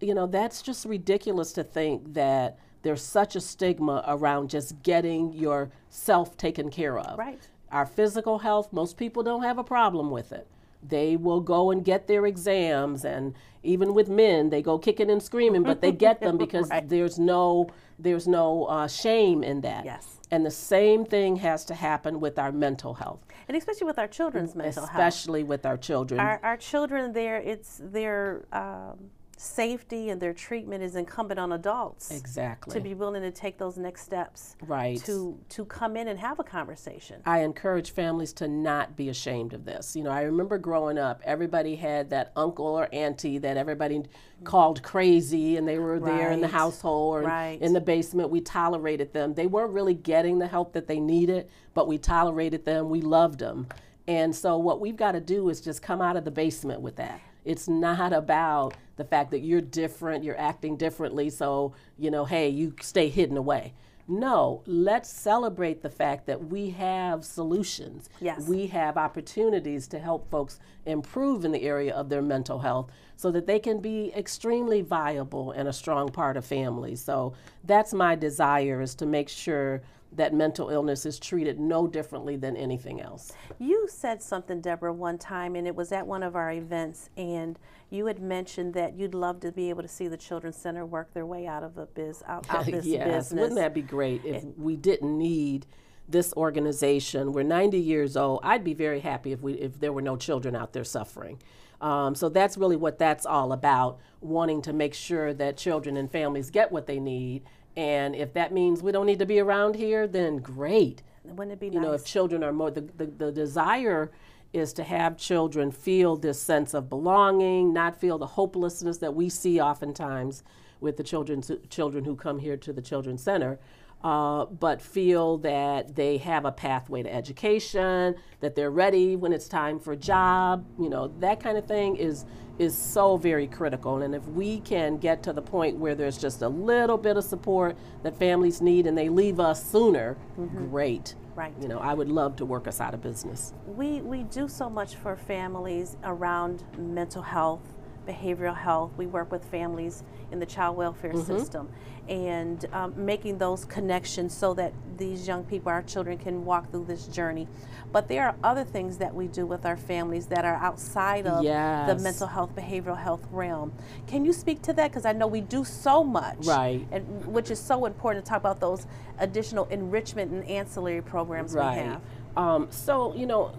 You 0.01 0.15
know, 0.15 0.27
that's 0.27 0.61
just 0.61 0.85
ridiculous 0.85 1.53
to 1.53 1.65
think 1.65 2.15
that 2.15 2.59
there's 2.83 3.03
such 3.03 3.37
a 3.37 3.41
stigma 3.41 4.05
around 4.07 4.51
just 4.51 4.83
getting 4.83 5.33
yourself 5.33 6.37
taken 6.37 6.71
care 6.71 6.99
of. 6.99 7.19
Right. 7.19 7.41
Our 7.71 7.87
physical 7.87 8.39
health, 8.39 8.73
most 8.73 8.97
people 8.97 9.23
don't 9.23 9.43
have 9.43 9.59
a 9.59 9.65
problem 9.65 10.11
with 10.11 10.33
it. 10.33 10.47
They 10.83 11.17
will 11.17 11.41
go 11.41 11.71
and 11.71 11.85
get 11.85 12.07
their 12.07 12.27
exams 12.27 13.05
and 13.05 13.35
even 13.63 13.95
with 13.95 14.09
men 14.09 14.51
they 14.51 14.63
go 14.63 14.79
kicking 14.79 15.11
and 15.11 15.23
screaming 15.23 15.63
but 15.63 15.81
they 15.81 15.93
get 15.93 16.21
them 16.21 16.39
because 16.45 16.69
right. 16.71 16.89
there's 16.89 17.19
no 17.19 17.69
there's 17.99 18.29
no 18.29 18.65
uh, 18.67 18.87
shame 18.87 19.43
in 19.43 19.61
that. 19.63 19.85
Yes. 19.85 20.19
And 20.31 20.45
the 20.45 20.51
same 20.51 21.05
thing 21.05 21.37
has 21.37 21.65
to 21.67 21.75
happen 21.75 22.21
with 22.21 22.39
our 22.39 22.53
mental 22.53 22.95
health. 22.95 23.21
And 23.49 23.57
especially 23.57 23.87
with 23.87 23.99
our 23.99 24.07
children's 24.07 24.55
mental 24.55 24.85
especially 24.85 25.03
health. 25.03 25.15
Especially 25.15 25.43
with 25.43 25.67
our 25.67 25.77
children. 25.77 26.21
Our, 26.21 26.39
our 26.43 26.57
children 26.57 27.13
there 27.13 27.39
it's 27.39 27.81
their 27.83 28.47
um, 28.53 29.11
safety 29.39 30.11
and 30.11 30.21
their 30.21 30.33
treatment 30.33 30.83
is 30.83 30.97
incumbent 30.97 31.39
on 31.39 31.53
adults 31.53 32.11
exactly. 32.11 32.75
to 32.75 32.81
be 32.81 32.93
willing 32.93 33.23
to 33.23 33.31
take 33.31 33.57
those 33.57 33.79
next 33.79 34.03
steps 34.03 34.57
right. 34.67 35.03
to 35.05 35.39
to 35.49 35.65
come 35.65 35.97
in 35.97 36.09
and 36.09 36.19
have 36.19 36.39
a 36.41 36.45
conversation. 36.45 37.23
I 37.25 37.41
encourage 37.41 37.93
families 37.93 38.33
to 38.35 38.49
not 38.49 38.97
be 38.97 39.09
ashamed 39.09 39.53
of 39.53 39.65
this. 39.65 39.95
You 39.95 40.03
know 40.03 40.11
i 40.11 40.23
remember 40.23 40.59
growing 40.59 40.99
up 40.99 41.23
everybody 41.25 41.77
had 41.77 42.11
that 42.11 42.33
uncle 42.37 42.67
or 42.67 42.89
auntie 42.93 43.39
that 43.39 43.57
everybody 43.57 44.03
called 44.45 44.83
crazy 44.83 45.57
and 45.57 45.67
they 45.67 45.79
were 45.79 46.01
there 46.01 46.29
right. 46.29 46.33
in 46.33 46.41
the 46.41 46.49
household 46.49 47.15
or 47.15 47.23
right. 47.23 47.61
in 47.61 47.73
the 47.73 47.81
basement. 47.81 48.31
We 48.31 48.41
tolerated 48.41 49.13
them. 49.13 49.35
They 49.35 49.47
weren't 49.47 49.73
really 49.73 49.95
getting 49.95 50.39
the 50.39 50.47
help 50.47 50.73
that 50.73 50.87
they 50.87 51.01
needed 51.01 51.49
but 51.75 51.87
we 51.87 51.97
tolerated 51.97 52.65
them. 52.65 52.91
We 52.91 53.03
loved 53.03 53.39
them. 53.39 53.69
And 54.09 54.35
so 54.35 54.59
what 54.59 54.81
we've 54.81 54.97
got 54.97 55.13
to 55.13 55.21
do 55.21 55.49
is 55.49 55.61
just 55.61 55.81
come 55.81 56.01
out 56.01 56.17
of 56.17 56.25
the 56.25 56.31
basement 56.33 56.81
with 56.81 56.97
that 56.97 57.21
it's 57.49 57.67
not 57.67 58.13
about 58.13 58.75
the 58.97 59.05
fact 59.05 59.31
that 59.31 59.39
you're 59.39 59.63
different, 59.63 60.23
you're 60.23 60.39
acting 60.39 60.77
differently, 60.77 61.31
so, 61.31 61.73
you 61.99 62.11
know, 62.11 62.27
hey, 62.27 62.51
you 62.51 62.75
stay 62.83 63.09
hidden 63.09 63.39
away. 63.39 63.73
No, 64.07 64.63
let's 64.67 65.09
celebrate 65.09 65.81
the 65.81 65.89
fact 65.89 66.27
that 66.27 66.49
we 66.49 66.71
have 66.71 67.25
solutions. 67.25 68.11
Yes. 68.21 68.47
We 68.47 68.67
have 68.67 68.99
opportunities 68.99 69.89
to 69.89 69.99
help 69.99 70.31
folks 70.31 70.61
improve 70.85 71.47
in 71.47 71.53
the 71.53 71.63
area 71.63 71.95
of 71.95 72.11
their 72.11 72.23
mental 72.23 72.59
health 72.59 72.91
so 73.17 73.31
that 73.31 73.47
they 73.47 73.59
can 73.59 73.81
be 73.81 74.13
extremely 74.15 74.83
viable 74.83 75.53
and 75.53 75.69
a 75.69 75.73
strong 75.73 76.11
part 76.11 76.37
of 76.37 76.45
families. 76.45 77.03
So 77.03 77.33
that's 77.65 77.95
my 77.95 78.15
desire 78.15 78.83
is 78.83 78.95
to 78.97 79.07
make 79.07 79.31
sure 79.31 79.81
that 80.13 80.33
mental 80.33 80.71
illness 80.71 81.05
is 81.05 81.19
treated 81.19 81.61
no 81.61 81.87
differently 81.87 82.37
than 82.37 82.57
anything 82.57 83.01
else. 83.01 83.33
You 83.59 83.87
said 83.91 84.23
something, 84.23 84.61
Deborah, 84.61 84.93
one 84.93 85.19
time, 85.19 85.55
and 85.55 85.67
it 85.67 85.75
was 85.75 85.93
at 85.93 86.07
one 86.07 86.23
of 86.23 86.35
our 86.35 86.51
events, 86.51 87.11
and 87.17 87.59
you 87.91 88.07
had 88.07 88.21
mentioned 88.21 88.75
that 88.75 88.95
you'd 88.95 89.15
love 89.15 89.41
to 89.41 89.53
be 89.53 89.69
able 89.71 89.83
to 89.83 89.89
see 89.89 90.09
the 90.09 90.17
Children's 90.17 90.57
Center 90.57 90.87
work 90.87 91.13
their 91.13 91.27
way 91.27 91.47
out 91.47 91.63
of 91.63 91.77
a 91.79 91.87
biz 91.87 92.23
out, 92.27 92.47
out 92.49 92.67
this 92.67 92.87
yes. 92.87 93.07
business. 93.07 93.41
Wouldn't 93.41 93.61
that 93.61 93.75
be 93.75 93.83
great 93.83 94.25
if 94.25 94.43
it, 94.43 94.59
we 94.59 94.77
didn't 94.77 95.17
need 95.17 95.67
this 96.09 96.33
organization? 96.35 97.33
We're 97.33 97.43
90 97.43 97.79
years 97.79 98.17
old. 98.17 98.41
I'd 98.43 98.65
be 98.65 98.75
very 98.75 99.01
happy 99.01 99.33
if 99.33 99.43
we 99.43 99.55
if 99.55 99.79
there 99.79 99.93
were 99.93 100.03
no 100.03 100.17
children 100.17 100.57
out 100.57 100.73
there 100.73 100.85
suffering. 100.85 101.41
Um, 101.81 102.15
so 102.15 102.29
that's 102.29 102.57
really 102.57 102.77
what 102.77 102.99
that's 102.99 103.25
all 103.25 103.53
about, 103.53 104.01
wanting 104.21 104.63
to 104.63 104.73
make 104.73 104.95
sure 104.95 105.33
that 105.35 105.57
children 105.57 105.97
and 105.97 106.11
families 106.11 106.51
get 106.51 106.73
what 106.73 106.87
they 106.87 106.99
need 106.99 107.45
and 107.79 108.17
if 108.17 108.33
that 108.33 108.53
means 108.53 108.83
we 108.83 108.91
don't 108.91 109.07
need 109.07 109.21
to 109.21 109.27
be 109.27 109.39
around 109.39 109.77
here, 109.77 110.09
then 110.09 110.39
great. 110.39 111.01
Wouldn't 111.23 111.53
it 111.53 111.61
be 111.61 111.67
you 111.67 111.75
nice? 111.75 111.83
know, 111.83 111.93
if 111.93 112.05
children 112.05 112.43
are 112.43 112.53
more, 112.53 112.73
the, 112.73 112.81
the, 112.81 113.07
the 113.07 113.31
desire 113.31 114.11
is 114.53 114.73
to 114.73 114.83
have 114.83 115.17
children 115.17 115.71
feel 115.71 116.17
this 116.17 116.43
sense 116.43 116.75
of 116.75 116.89
belonging, 116.89 117.73
not 117.73 118.01
feel 118.01 118.19
the 118.19 118.27
hopelessness 118.27 118.99
that 118.99 119.15
we 119.15 119.29
see 119.29 119.61
oftentimes 119.61 120.43
with 120.81 120.97
the 120.97 121.05
children, 121.05 121.41
children 121.71 122.05
who 122.05 122.17
come 122.17 122.41
here 122.41 122.57
to 122.57 122.73
the 122.73 122.83
Children's 122.83 123.23
Center 123.23 123.61
uh, 124.03 124.47
but 124.47 124.81
feel 124.81 125.39
that 125.39 125.97
they 125.97 126.19
have 126.19 126.45
a 126.45 126.53
pathway 126.53 127.03
to 127.03 127.13
education, 127.13 128.15
that 128.41 128.55
they're 128.55 128.71
ready 128.71 129.17
when 129.17 129.33
it's 129.33 129.49
time 129.49 129.81
for 129.81 129.93
a 129.93 129.97
job, 129.97 130.65
you 130.79 130.89
know, 130.89 131.09
that 131.19 131.41
kind 131.41 131.59
of 131.59 131.67
thing 131.67 131.97
is 131.97 132.25
is 132.59 132.77
so 132.77 133.17
very 133.17 133.47
critical. 133.47 134.03
And 134.03 134.15
if 134.15 134.27
we 134.27 134.61
can 134.61 134.97
get 134.99 135.23
to 135.25 135.33
the 135.33 135.43
point 135.43 135.77
where 135.77 135.95
there's 135.95 136.19
just 136.19 136.43
a 136.43 136.49
little 136.49 136.99
bit 136.99 137.17
of 137.17 137.23
support 137.23 137.77
that 138.03 138.17
families 138.17 138.61
need 138.61 138.87
and 138.87 138.99
they 138.99 139.09
leave 139.09 139.39
us 139.39 139.65
sooner, 139.71 140.17
mm-hmm. 140.37 140.69
great. 140.69 141.15
Right. 141.37 141.55
You 141.61 141.69
know, 141.69 141.79
I 141.79 141.95
would 141.95 142.09
love 142.09 142.35
to 142.37 142.45
work 142.45 142.67
us 142.67 142.81
out 142.81 142.95
of 142.95 143.01
business. 143.01 143.55
We 143.65 144.01
we 144.01 144.25
do 144.25 144.49
so 144.49 144.69
much 144.69 144.97
for 144.97 145.17
families 145.17 145.97
around 146.03 146.65
mental 146.77 147.23
health, 147.23 147.63
behavioral 148.09 148.57
health. 148.57 148.93
We 148.97 149.07
work 149.07 149.31
with 149.31 149.45
families 149.45 150.03
in 150.33 150.41
the 150.41 150.47
child 150.47 150.77
welfare 150.77 151.13
mm-hmm. 151.13 151.37
system 151.37 151.69
and 152.09 152.65
um, 152.73 152.95
making 152.97 153.37
those 153.37 153.67
connections 153.67 154.35
so 154.35 154.55
that 154.55 154.73
these 154.97 155.29
young 155.29 155.45
people, 155.45 155.71
our 155.71 155.83
children, 155.83 156.17
can 156.17 156.45
walk 156.45 156.71
through 156.71 156.87
this 156.87 157.07
journey. 157.07 157.47
But 157.93 158.09
there 158.09 158.27
are 158.27 158.35
other 158.43 158.65
things 158.65 158.99
that 158.99 159.15
we 159.15 159.29
do 159.29 159.47
with 159.47 159.67
our 159.67 159.77
families 159.77 160.27
that 160.27 160.45
are 160.45 160.57
outside 160.57 161.27
of 161.27 161.45
yes. 161.45 161.89
the 161.89 162.03
mental 162.03 162.27
health, 162.27 162.55
behavioral 162.57 162.99
health 162.99 163.27
realm. 163.31 163.73
Can 164.07 164.25
you 164.25 164.33
speak 164.33 164.63
to 164.63 164.73
that? 164.75 164.91
Because 164.91 165.05
I 165.05 165.13
know 165.13 165.27
we 165.27 165.43
do 165.43 165.65
so 165.65 166.03
much, 166.03 166.45
right? 166.45 166.87
And 166.91 167.27
which 167.27 167.51
is 167.51 167.59
so 167.59 167.85
important 167.85 168.25
to 168.25 168.29
talk 168.29 168.41
about 168.41 168.61
those 168.61 168.87
additional 169.19 169.67
enrichment 169.67 170.33
and 170.33 170.45
ancillary 170.49 171.03
programs 171.03 171.55
right. 171.55 171.77
we 171.77 171.83
have. 171.83 172.01
Um, 172.37 172.69
so 172.71 173.15
you 173.15 173.27
know. 173.27 173.53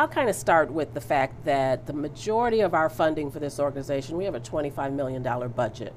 I'll 0.00 0.08
kind 0.08 0.30
of 0.30 0.34
start 0.34 0.72
with 0.72 0.94
the 0.94 1.00
fact 1.02 1.44
that 1.44 1.84
the 1.84 1.92
majority 1.92 2.60
of 2.60 2.72
our 2.72 2.88
funding 2.88 3.30
for 3.30 3.38
this 3.38 3.60
organization, 3.60 4.16
we 4.16 4.24
have 4.24 4.34
a 4.34 4.40
$25 4.40 4.94
million 4.94 5.22
budget. 5.50 5.92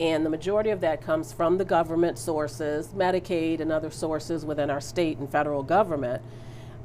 And 0.00 0.24
the 0.24 0.30
majority 0.30 0.70
of 0.70 0.80
that 0.80 1.02
comes 1.02 1.34
from 1.34 1.58
the 1.58 1.64
government 1.66 2.18
sources, 2.18 2.88
Medicaid 2.96 3.60
and 3.60 3.70
other 3.70 3.90
sources 3.90 4.46
within 4.46 4.70
our 4.70 4.80
state 4.80 5.18
and 5.18 5.30
federal 5.30 5.62
government. 5.62 6.22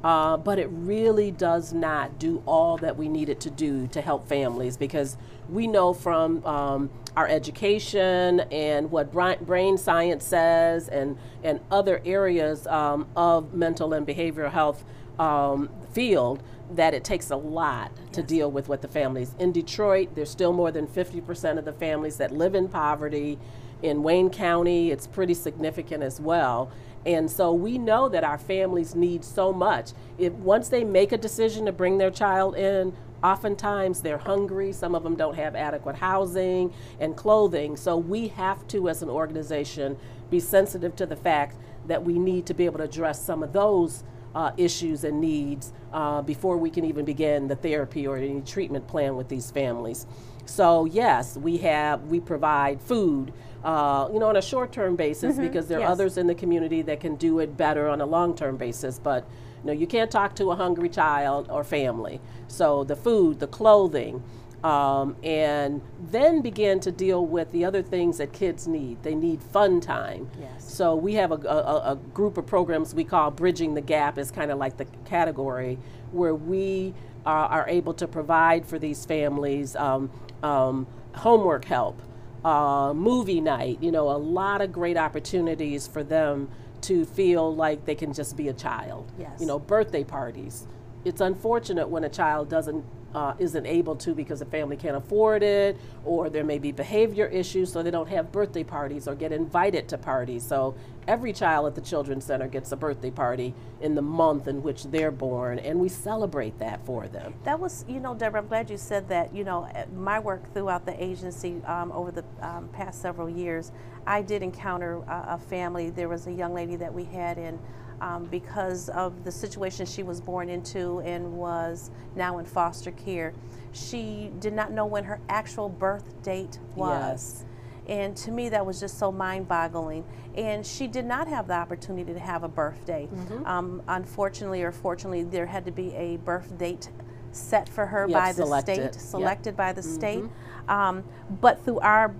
Uh, 0.04 0.36
but 0.36 0.58
it 0.58 0.68
really 0.70 1.30
does 1.30 1.72
not 1.72 2.18
do 2.18 2.42
all 2.44 2.76
that 2.76 2.98
we 2.98 3.08
need 3.08 3.30
it 3.30 3.40
to 3.40 3.50
do 3.50 3.86
to 3.86 4.02
help 4.02 4.28
families 4.28 4.76
because 4.76 5.16
we 5.48 5.66
know 5.66 5.94
from 5.94 6.44
um, 6.44 6.90
our 7.16 7.26
education 7.26 8.40
and 8.52 8.90
what 8.90 9.10
brain 9.10 9.78
science 9.78 10.22
says 10.22 10.88
and, 10.88 11.16
and 11.42 11.60
other 11.70 12.02
areas 12.04 12.66
um, 12.66 13.08
of 13.16 13.54
mental 13.54 13.94
and 13.94 14.06
behavioral 14.06 14.52
health 14.52 14.84
um, 15.18 15.70
field 15.92 16.42
that 16.74 16.94
it 16.94 17.04
takes 17.04 17.30
a 17.30 17.36
lot 17.36 17.90
yes. 17.96 18.14
to 18.14 18.22
deal 18.22 18.50
with 18.50 18.68
what 18.68 18.82
the 18.82 18.88
families 18.88 19.34
in 19.38 19.52
Detroit. 19.52 20.10
There's 20.14 20.30
still 20.30 20.52
more 20.52 20.70
than 20.70 20.86
50% 20.86 21.58
of 21.58 21.64
the 21.64 21.72
families 21.72 22.16
that 22.16 22.32
live 22.32 22.54
in 22.54 22.68
poverty. 22.68 23.38
In 23.82 24.02
Wayne 24.02 24.30
County, 24.30 24.90
it's 24.90 25.06
pretty 25.06 25.34
significant 25.34 26.02
as 26.02 26.20
well. 26.20 26.70
And 27.06 27.30
so 27.30 27.52
we 27.52 27.78
know 27.78 28.08
that 28.08 28.24
our 28.24 28.38
families 28.38 28.94
need 28.94 29.24
so 29.24 29.52
much. 29.52 29.92
If 30.18 30.32
once 30.34 30.68
they 30.68 30.84
make 30.84 31.12
a 31.12 31.16
decision 31.16 31.66
to 31.66 31.72
bring 31.72 31.98
their 31.98 32.10
child 32.10 32.56
in, 32.56 32.92
oftentimes 33.22 34.02
they're 34.02 34.18
hungry. 34.18 34.72
Some 34.72 34.94
of 34.94 35.04
them 35.04 35.16
don't 35.16 35.36
have 35.36 35.54
adequate 35.54 35.96
housing 35.96 36.72
and 37.00 37.16
clothing. 37.16 37.76
So 37.76 37.96
we 37.96 38.28
have 38.28 38.66
to, 38.68 38.88
as 38.88 39.02
an 39.02 39.08
organization, 39.08 39.96
be 40.30 40.40
sensitive 40.40 40.94
to 40.96 41.06
the 41.06 41.16
fact 41.16 41.56
that 41.86 42.04
we 42.04 42.18
need 42.18 42.46
to 42.46 42.54
be 42.54 42.64
able 42.66 42.78
to 42.78 42.84
address 42.84 43.24
some 43.24 43.42
of 43.42 43.52
those 43.52 44.04
uh, 44.38 44.52
issues 44.56 45.02
and 45.02 45.20
needs 45.20 45.72
uh, 45.92 46.22
before 46.22 46.56
we 46.58 46.70
can 46.70 46.84
even 46.84 47.04
begin 47.04 47.48
the 47.48 47.56
therapy 47.56 48.06
or 48.06 48.16
any 48.16 48.40
treatment 48.42 48.86
plan 48.86 49.16
with 49.16 49.28
these 49.28 49.50
families. 49.50 50.06
So 50.46 50.84
yes, 50.84 51.36
we 51.36 51.56
have 51.58 52.04
we 52.04 52.20
provide 52.20 52.80
food, 52.80 53.32
uh, 53.64 54.08
you 54.12 54.20
know, 54.20 54.28
on 54.28 54.36
a 54.36 54.42
short-term 54.42 54.94
basis 54.94 55.34
mm-hmm. 55.34 55.42
because 55.42 55.66
there 55.66 55.78
are 55.78 55.82
yes. 55.82 55.90
others 55.90 56.18
in 56.18 56.28
the 56.28 56.36
community 56.36 56.82
that 56.82 57.00
can 57.00 57.16
do 57.16 57.40
it 57.40 57.56
better 57.56 57.88
on 57.88 58.00
a 58.00 58.06
long-term 58.06 58.56
basis. 58.56 59.00
But 59.00 59.28
you 59.62 59.66
know, 59.66 59.72
you 59.72 59.88
can't 59.88 60.10
talk 60.10 60.36
to 60.36 60.52
a 60.52 60.54
hungry 60.54 60.88
child 60.88 61.48
or 61.50 61.64
family. 61.64 62.20
So 62.46 62.84
the 62.84 62.94
food, 62.94 63.40
the 63.40 63.48
clothing, 63.48 64.22
um, 64.64 65.16
and 65.22 65.80
then 66.10 66.42
begin 66.42 66.80
to 66.80 66.90
deal 66.90 67.24
with 67.24 67.52
the 67.52 67.64
other 67.64 67.82
things 67.82 68.18
that 68.18 68.32
kids 68.32 68.66
need. 68.66 69.02
They 69.02 69.14
need 69.14 69.42
fun 69.42 69.80
time. 69.80 70.28
Yes. 70.40 70.74
So 70.74 70.96
we 70.96 71.14
have 71.14 71.30
a, 71.30 71.36
a, 71.36 71.92
a 71.92 71.96
group 72.12 72.38
of 72.38 72.46
programs 72.46 72.94
we 72.94 73.04
call 73.04 73.30
Bridging 73.30 73.74
the 73.74 73.80
Gap 73.80 74.18
is 74.18 74.30
kind 74.30 74.50
of 74.50 74.58
like 74.58 74.76
the 74.76 74.86
category 75.04 75.78
where 76.12 76.34
we 76.34 76.94
are, 77.24 77.46
are 77.48 77.68
able 77.68 77.94
to 77.94 78.08
provide 78.08 78.66
for 78.66 78.78
these 78.78 79.04
families 79.04 79.76
um, 79.76 80.10
um, 80.42 80.86
homework 81.14 81.64
help, 81.64 82.00
uh, 82.44 82.92
movie 82.94 83.40
night, 83.40 83.78
you 83.80 83.92
know, 83.92 84.10
a 84.10 84.18
lot 84.18 84.60
of 84.60 84.72
great 84.72 84.96
opportunities 84.96 85.86
for 85.86 86.02
them 86.02 86.48
to 86.80 87.04
feel 87.04 87.54
like 87.54 87.84
they 87.84 87.94
can 87.94 88.12
just 88.12 88.36
be 88.36 88.48
a 88.48 88.52
child. 88.52 89.10
Yes. 89.18 89.40
You 89.40 89.46
know, 89.46 89.58
birthday 89.58 90.04
parties. 90.04 90.66
It's 91.04 91.20
unfortunate 91.20 91.88
when 91.88 92.04
a 92.04 92.08
child 92.08 92.48
doesn't 92.48 92.84
uh, 93.14 93.34
isn't 93.38 93.66
able 93.66 93.96
to 93.96 94.14
because 94.14 94.40
the 94.40 94.44
family 94.44 94.76
can't 94.76 94.96
afford 94.96 95.42
it, 95.42 95.78
or 96.04 96.28
there 96.28 96.44
may 96.44 96.58
be 96.58 96.72
behavior 96.72 97.26
issues, 97.26 97.72
so 97.72 97.82
they 97.82 97.90
don't 97.90 98.08
have 98.08 98.30
birthday 98.30 98.62
parties 98.62 99.08
or 99.08 99.14
get 99.14 99.32
invited 99.32 99.88
to 99.88 99.96
parties. 99.96 100.46
So 100.46 100.74
every 101.06 101.32
child 101.32 101.66
at 101.66 101.74
the 101.74 101.80
Children's 101.80 102.24
Center 102.24 102.46
gets 102.48 102.70
a 102.72 102.76
birthday 102.76 103.10
party 103.10 103.54
in 103.80 103.94
the 103.94 104.02
month 104.02 104.46
in 104.46 104.62
which 104.62 104.84
they're 104.84 105.10
born, 105.10 105.58
and 105.58 105.80
we 105.80 105.88
celebrate 105.88 106.58
that 106.58 106.84
for 106.84 107.08
them. 107.08 107.34
That 107.44 107.58
was, 107.58 107.84
you 107.88 108.00
know, 108.00 108.14
Deborah, 108.14 108.40
I'm 108.40 108.48
glad 108.48 108.68
you 108.68 108.76
said 108.76 109.08
that. 109.08 109.34
You 109.34 109.44
know, 109.44 109.68
my 109.96 110.18
work 110.18 110.52
throughout 110.52 110.84
the 110.84 111.02
agency 111.02 111.62
um, 111.64 111.90
over 111.92 112.10
the 112.10 112.24
um, 112.42 112.68
past 112.68 113.00
several 113.00 113.30
years, 113.30 113.72
I 114.06 114.22
did 114.22 114.42
encounter 114.42 115.02
a 115.08 115.38
family. 115.38 115.90
There 115.90 116.08
was 116.08 116.26
a 116.26 116.32
young 116.32 116.54
lady 116.54 116.76
that 116.76 116.92
we 116.92 117.04
had 117.04 117.38
in 117.38 117.58
um, 118.00 118.24
because 118.24 118.88
of 118.90 119.24
the 119.24 119.32
situation 119.32 119.86
she 119.86 120.02
was 120.02 120.20
born 120.20 120.48
into 120.48 121.00
and 121.00 121.32
was 121.32 121.90
now 122.16 122.38
in 122.38 122.44
foster 122.44 122.90
care. 122.92 123.32
She 123.72 124.30
did 124.40 124.52
not 124.52 124.72
know 124.72 124.86
when 124.86 125.04
her 125.04 125.20
actual 125.28 125.68
birth 125.68 126.22
date 126.22 126.58
was. 126.74 127.44
Yes. 127.44 127.44
And 127.88 128.16
to 128.18 128.30
me, 128.30 128.50
that 128.50 128.64
was 128.64 128.80
just 128.80 128.98
so 128.98 129.10
mind 129.10 129.48
boggling. 129.48 130.04
And 130.36 130.64
she 130.64 130.86
did 130.86 131.06
not 131.06 131.26
have 131.28 131.46
the 131.48 131.54
opportunity 131.54 132.12
to 132.12 132.18
have 132.18 132.42
a 132.42 132.48
birthday. 132.48 133.08
Mm-hmm. 133.12 133.46
Um, 133.46 133.82
unfortunately, 133.88 134.62
or 134.62 134.72
fortunately, 134.72 135.24
there 135.24 135.46
had 135.46 135.64
to 135.64 135.72
be 135.72 135.94
a 135.94 136.18
birth 136.18 136.56
date 136.58 136.90
set 137.32 137.68
for 137.68 137.86
her 137.86 138.06
Yep, 138.08 138.18
by 138.20 138.32
the 138.32 138.42
selected. 138.42 138.74
state, 138.74 138.82
Yep. 138.82 138.92
Mm-hmm. 138.92 139.00
selected 139.00 139.56
by 139.56 139.72
the 139.72 139.82
state. 139.82 140.24
Um, 140.68 141.04
but 141.40 141.64
through 141.64 141.80
our 141.80 142.14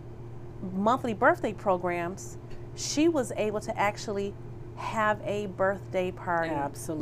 monthly 0.75 1.15
birthday 1.15 1.53
programs, 1.53 2.39
she 2.75 3.09
was 3.09 3.33
able 3.37 3.61
to 3.61 3.79
actually 3.79 4.35
have 4.79 5.21
a 5.25 5.47
birthday 5.47 6.11
party, 6.13 6.51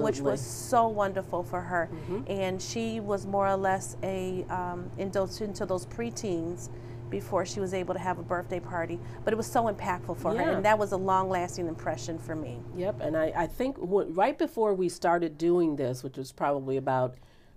which 0.03 0.17
was 0.25 0.41
so 0.41 0.89
wonderful 0.89 1.43
for 1.43 1.61
her. 1.61 1.89
And 2.27 2.61
she 2.61 3.01
was 3.01 3.27
more 3.27 3.47
or 3.47 3.57
less 3.57 3.97
a 4.03 4.45
um, 4.49 4.91
indulged 4.99 5.43
into 5.43 5.67
those 5.67 5.87
preteens 5.87 6.71
before 7.11 7.47
she 7.47 7.61
was 7.61 7.73
able 7.73 7.95
to 7.95 8.01
have 8.01 8.19
a 8.19 8.23
birthday 8.23 8.59
party. 8.59 8.99
But 9.25 9.33
it 9.33 9.37
was 9.37 9.47
so 9.47 9.65
impactful 9.73 10.17
for 10.19 10.31
her, 10.35 10.51
and 10.57 10.65
that 10.65 10.77
was 10.79 10.91
a 10.93 10.97
long-lasting 10.97 11.69
impression 11.69 12.19
for 12.19 12.35
me. 12.35 12.59
Yep, 12.77 13.01
and 13.01 13.17
I, 13.17 13.33
I 13.37 13.47
think 13.47 13.79
w- 13.79 14.11
right 14.11 14.37
before 14.37 14.75
we 14.75 14.89
started 14.89 15.39
doing 15.39 15.77
this, 15.77 16.03
which 16.03 16.17
was 16.17 16.33
probably 16.33 16.79
about 16.79 17.15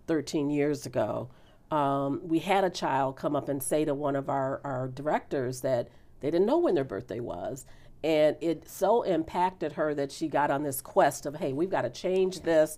13 0.07 0.49
years 0.51 0.85
ago, 0.85 1.29
um, 1.71 2.21
we 2.23 2.39
had 2.39 2.63
a 2.63 2.69
child 2.69 3.15
come 3.15 3.35
up 3.35 3.49
and 3.49 3.61
say 3.63 3.85
to 3.85 3.93
one 3.95 4.15
of 4.15 4.29
our, 4.29 4.61
our 4.63 4.87
directors 4.87 5.61
that 5.61 5.87
they 6.19 6.29
didn't 6.29 6.45
know 6.45 6.57
when 6.59 6.75
their 6.75 6.83
birthday 6.83 7.19
was. 7.19 7.65
And 8.03 8.37
it 8.39 8.69
so 8.69 9.03
impacted 9.03 9.73
her 9.73 9.93
that 9.93 10.11
she 10.11 10.27
got 10.27 10.51
on 10.51 10.63
this 10.63 10.81
quest 10.81 11.25
of, 11.25 11.35
hey, 11.35 11.53
we've 11.53 11.69
got 11.69 11.81
to 11.81 11.89
change 11.89 12.41
this. 12.41 12.77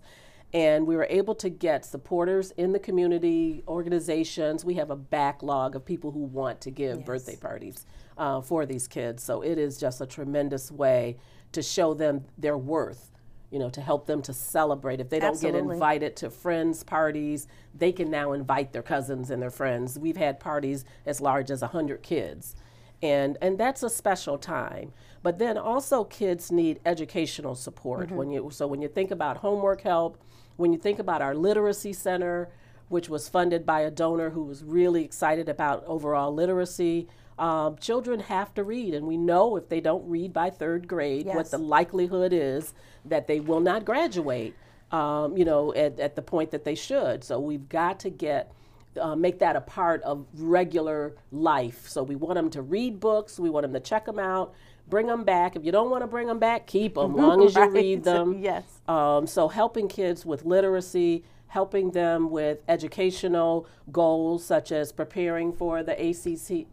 And 0.54 0.86
we 0.86 0.98
were 0.98 1.08
able 1.10 1.36
to 1.36 1.50
get 1.50 1.86
supporters 1.86 2.52
in 2.52 2.74
the 2.74 2.80
community, 2.80 3.64
organizations. 3.68 4.66
We 4.66 4.74
have 4.74 4.90
a 4.90 4.96
backlog 4.96 5.76
of 5.76 5.86
people 5.86 6.12
who 6.12 6.24
want 6.24 6.60
to 6.62 6.72
give 6.72 7.06
birthday 7.06 7.38
parties 7.38 7.86
uh, 8.18 8.42
for 8.42 8.66
these 8.66 8.88
kids. 8.88 9.24
So 9.24 9.42
it 9.42 9.58
is 9.58 9.78
just 9.78 10.02
a 10.02 10.06
tremendous 10.06 10.72
way 10.72 11.18
to 11.54 11.62
show 11.62 11.94
them 11.94 12.26
their 12.38 12.58
worth, 12.58 13.12
you 13.50 13.60
know, 13.60 13.70
to 13.70 13.82
help 13.82 14.08
them 14.08 14.22
to 14.24 14.34
celebrate. 14.34 15.00
If 15.00 15.10
they 15.10 15.20
don't 15.20 15.40
get 15.40 15.56
invited 15.56 16.16
to 16.18 16.30
friends' 16.30 16.84
parties, 16.84 17.48
they 17.74 17.92
can 17.92 18.10
now 18.10 18.34
invite 18.34 18.74
their 18.74 18.84
cousins 18.84 19.30
and 19.30 19.42
their 19.42 19.52
friends. 19.52 19.98
We've 19.98 20.18
had 20.18 20.40
parties 20.40 20.84
as 21.06 21.22
large 21.22 21.50
as 21.50 21.62
100 21.62 22.04
kids. 22.04 22.56
And, 23.02 23.38
and 23.42 23.58
that's 23.58 23.84
a 23.84 23.90
special 23.90 24.38
time. 24.38 24.94
But 25.24 25.40
then 25.40 25.58
also 25.58 26.04
kids 26.04 26.52
need 26.52 26.80
educational 26.86 27.56
support. 27.56 28.10
When 28.16 28.30
you 28.32 28.50
so 28.52 28.68
when 28.68 28.82
you 28.82 28.88
think 28.88 29.12
about 29.12 29.38
homework 29.38 29.82
help, 29.82 30.18
when 30.58 30.74
you 30.74 30.80
think 30.80 31.00
about 31.00 31.22
our 31.22 31.36
literacy 31.36 31.94
center, 31.94 32.50
which 32.90 33.08
was 33.10 33.30
funded 33.30 33.66
by 33.66 33.82
a 33.82 33.92
donor 33.92 34.32
who 34.32 34.44
was 34.44 34.64
really 34.64 35.04
excited 35.04 35.48
about 35.50 35.84
overall 35.86 36.34
literacy. 36.34 37.08
Um, 37.40 37.78
children 37.78 38.20
have 38.20 38.54
to 38.56 38.64
read, 38.64 38.94
and 38.94 39.08
we 39.08 39.18
know 39.18 39.56
if 39.56 39.70
they 39.70 39.80
don't 39.80 40.08
read 40.08 40.34
by 40.34 40.50
third 40.52 40.88
grade, 40.88 41.26
what 41.38 41.50
the 41.52 41.58
likelihood 41.58 42.34
is 42.34 42.74
that 43.06 43.28
they 43.28 43.40
will 43.40 43.62
not 43.62 43.86
graduate. 43.86 44.54
Um, 44.92 45.38
you 45.38 45.46
know, 45.46 45.74
at, 45.74 46.02
at 46.02 46.18
the 46.18 46.22
point 46.22 46.52
that 46.52 46.66
they 46.66 46.76
should. 46.76 47.24
So 47.24 47.40
we've 47.40 47.70
got 47.70 48.02
to 48.02 48.10
get 48.10 48.52
uh, 49.00 49.16
make 49.16 49.40
that 49.40 49.56
a 49.56 49.62
part 49.62 50.02
of 50.04 50.26
regular 50.38 51.16
life. 51.32 51.88
So 51.88 52.04
we 52.04 52.16
want 52.16 52.36
them 52.36 52.50
to 52.52 52.62
read 52.62 53.00
books. 53.00 53.40
We 53.40 53.50
want 53.50 53.64
them 53.64 53.74
to 53.74 53.80
check 53.80 54.06
them 54.06 54.20
out, 54.20 54.54
bring 54.90 55.08
them 55.08 55.24
back. 55.24 55.56
If 55.56 55.64
you 55.64 55.72
don't 55.72 55.90
want 55.90 56.04
to 56.04 56.08
bring 56.08 56.28
them 56.28 56.40
back, 56.40 56.68
keep 56.68 56.96
them, 56.96 57.16
long 57.16 57.44
as 57.44 57.56
you 57.56 57.70
read 57.72 58.04
them. 58.04 58.42
Yes. 58.42 58.64
Um, 58.88 59.28
so 59.28 59.48
helping 59.48 59.88
kids 59.88 60.26
with 60.26 60.46
literacy, 60.46 61.24
helping 61.48 61.92
them 61.92 62.30
with 62.30 62.60
educational 62.68 63.68
goals 63.92 64.46
such 64.46 64.72
as 64.72 64.92
preparing 64.92 65.52
for 65.54 65.84
the 65.84 65.94
ACC, 65.94 66.68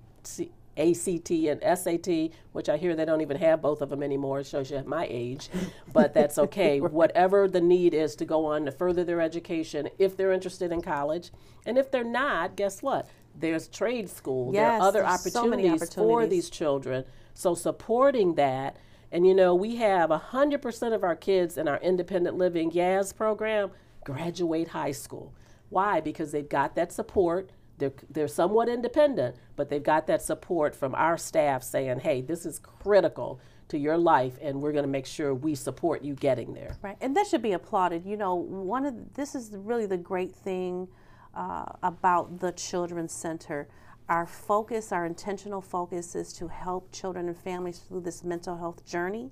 ACT 0.78 1.30
and 1.30 1.78
SAT, 1.78 2.30
which 2.52 2.68
I 2.68 2.76
hear 2.76 2.94
they 2.94 3.04
don't 3.04 3.20
even 3.20 3.36
have 3.38 3.60
both 3.60 3.82
of 3.82 3.90
them 3.90 4.02
anymore. 4.02 4.40
It 4.40 4.46
shows 4.46 4.70
you 4.70 4.76
at 4.76 4.86
my 4.86 5.06
age, 5.10 5.48
but 5.92 6.14
that's 6.14 6.38
okay. 6.46 6.80
Whatever 6.80 7.48
the 7.48 7.60
need 7.60 7.94
is 7.94 8.14
to 8.16 8.24
go 8.24 8.46
on 8.46 8.64
to 8.66 8.72
further 8.72 9.04
their 9.04 9.20
education, 9.20 9.88
if 9.98 10.16
they're 10.16 10.32
interested 10.32 10.72
in 10.72 10.80
college, 10.80 11.30
and 11.66 11.76
if 11.76 11.90
they're 11.90 12.04
not, 12.04 12.56
guess 12.56 12.82
what? 12.82 13.08
There's 13.34 13.68
trade 13.68 14.08
school. 14.08 14.52
Yes, 14.52 14.62
there 14.62 14.80
are 14.80 14.88
other 14.88 15.02
there's 15.02 15.32
so 15.32 15.40
opportunities 15.40 15.94
for 15.94 16.26
these 16.26 16.50
children. 16.50 17.04
So 17.34 17.54
supporting 17.54 18.34
that, 18.34 18.76
and 19.12 19.26
you 19.26 19.34
know, 19.34 19.54
we 19.54 19.76
have 19.76 20.10
100% 20.10 20.94
of 20.94 21.04
our 21.04 21.16
kids 21.16 21.56
in 21.56 21.68
our 21.68 21.78
independent 21.80 22.36
living 22.36 22.70
YAS 22.72 23.12
program 23.12 23.70
graduate 24.04 24.68
high 24.68 24.92
school. 24.92 25.34
Why? 25.70 26.00
Because 26.00 26.32
they've 26.32 26.48
got 26.48 26.74
that 26.76 26.92
support. 26.92 27.50
They're, 27.78 27.92
they're 28.10 28.28
somewhat 28.28 28.68
independent, 28.68 29.36
but 29.56 29.68
they've 29.68 29.82
got 29.82 30.06
that 30.08 30.22
support 30.22 30.74
from 30.74 30.94
our 30.94 31.16
staff 31.16 31.62
saying, 31.62 32.00
hey, 32.00 32.20
this 32.20 32.44
is 32.44 32.58
critical 32.58 33.40
to 33.68 33.78
your 33.78 33.98
life, 33.98 34.38
and 34.40 34.60
we're 34.60 34.72
going 34.72 34.84
to 34.84 34.90
make 34.90 35.06
sure 35.06 35.34
we 35.34 35.54
support 35.54 36.02
you 36.02 36.14
getting 36.14 36.54
there. 36.54 36.76
Right, 36.82 36.96
and 37.00 37.16
that 37.16 37.26
should 37.26 37.42
be 37.42 37.52
applauded. 37.52 38.04
You 38.04 38.16
know, 38.16 38.34
one 38.34 38.86
of 38.86 39.14
this 39.14 39.34
is 39.34 39.52
really 39.52 39.86
the 39.86 39.98
great 39.98 40.34
thing 40.34 40.88
uh, 41.34 41.66
about 41.82 42.40
the 42.40 42.52
Children's 42.52 43.12
Center. 43.12 43.68
Our 44.08 44.26
focus, 44.26 44.90
our 44.90 45.04
intentional 45.04 45.60
focus, 45.60 46.14
is 46.14 46.32
to 46.34 46.48
help 46.48 46.90
children 46.92 47.28
and 47.28 47.36
families 47.36 47.80
through 47.80 48.00
this 48.00 48.24
mental 48.24 48.56
health 48.56 48.86
journey. 48.86 49.30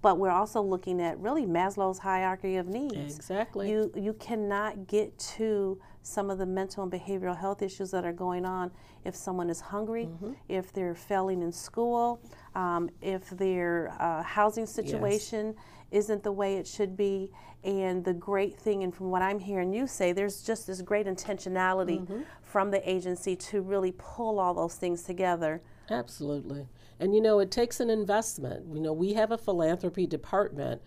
But 0.00 0.18
we're 0.18 0.30
also 0.30 0.62
looking 0.62 1.02
at 1.02 1.18
really 1.18 1.44
Maslow's 1.44 1.98
hierarchy 1.98 2.56
of 2.56 2.68
needs. 2.68 3.16
Exactly. 3.16 3.68
You 3.68 3.90
you 3.96 4.12
cannot 4.12 4.86
get 4.86 5.18
to 5.36 5.80
some 6.08 6.30
of 6.30 6.38
the 6.38 6.46
mental 6.46 6.82
and 6.82 6.90
behavioral 6.92 7.36
health 7.38 7.62
issues 7.62 7.90
that 7.90 8.04
are 8.04 8.12
going 8.12 8.44
on 8.44 8.70
if 9.04 9.14
someone 9.14 9.50
is 9.50 9.60
hungry, 9.60 10.06
Mm-hmm. 10.06 10.32
if 10.48 10.72
they're 10.72 10.94
failing 10.94 11.42
in 11.42 11.52
school, 11.52 12.20
um, 12.54 12.88
if 13.02 13.28
their 13.30 13.92
uh, 14.00 14.22
housing 14.22 14.66
situation 14.66 15.54
isn't 15.90 16.22
the 16.22 16.32
way 16.32 16.56
it 16.56 16.66
should 16.66 16.96
be. 16.96 17.30
And 17.64 18.04
the 18.04 18.14
great 18.14 18.56
thing, 18.58 18.84
and 18.84 18.94
from 18.94 19.10
what 19.10 19.20
I'm 19.20 19.38
hearing 19.38 19.72
you 19.72 19.86
say, 19.86 20.12
there's 20.12 20.42
just 20.42 20.66
this 20.66 20.80
great 20.80 21.06
intentionality 21.06 22.00
Mm-hmm. 22.00 22.20
from 22.42 22.70
the 22.70 22.88
agency 22.88 23.36
to 23.36 23.60
really 23.60 23.92
pull 23.98 24.38
all 24.40 24.54
those 24.54 24.76
things 24.76 25.02
together. 25.02 25.60
Absolutely. 25.90 26.66
And 27.00 27.14
you 27.14 27.20
know, 27.20 27.38
it 27.40 27.50
takes 27.50 27.80
an 27.80 27.90
investment. 27.90 28.66
You 28.74 28.80
know, 28.80 28.92
we 28.92 29.12
have 29.14 29.30
a 29.32 29.38
philanthropy 29.38 30.06
department, 30.06 30.80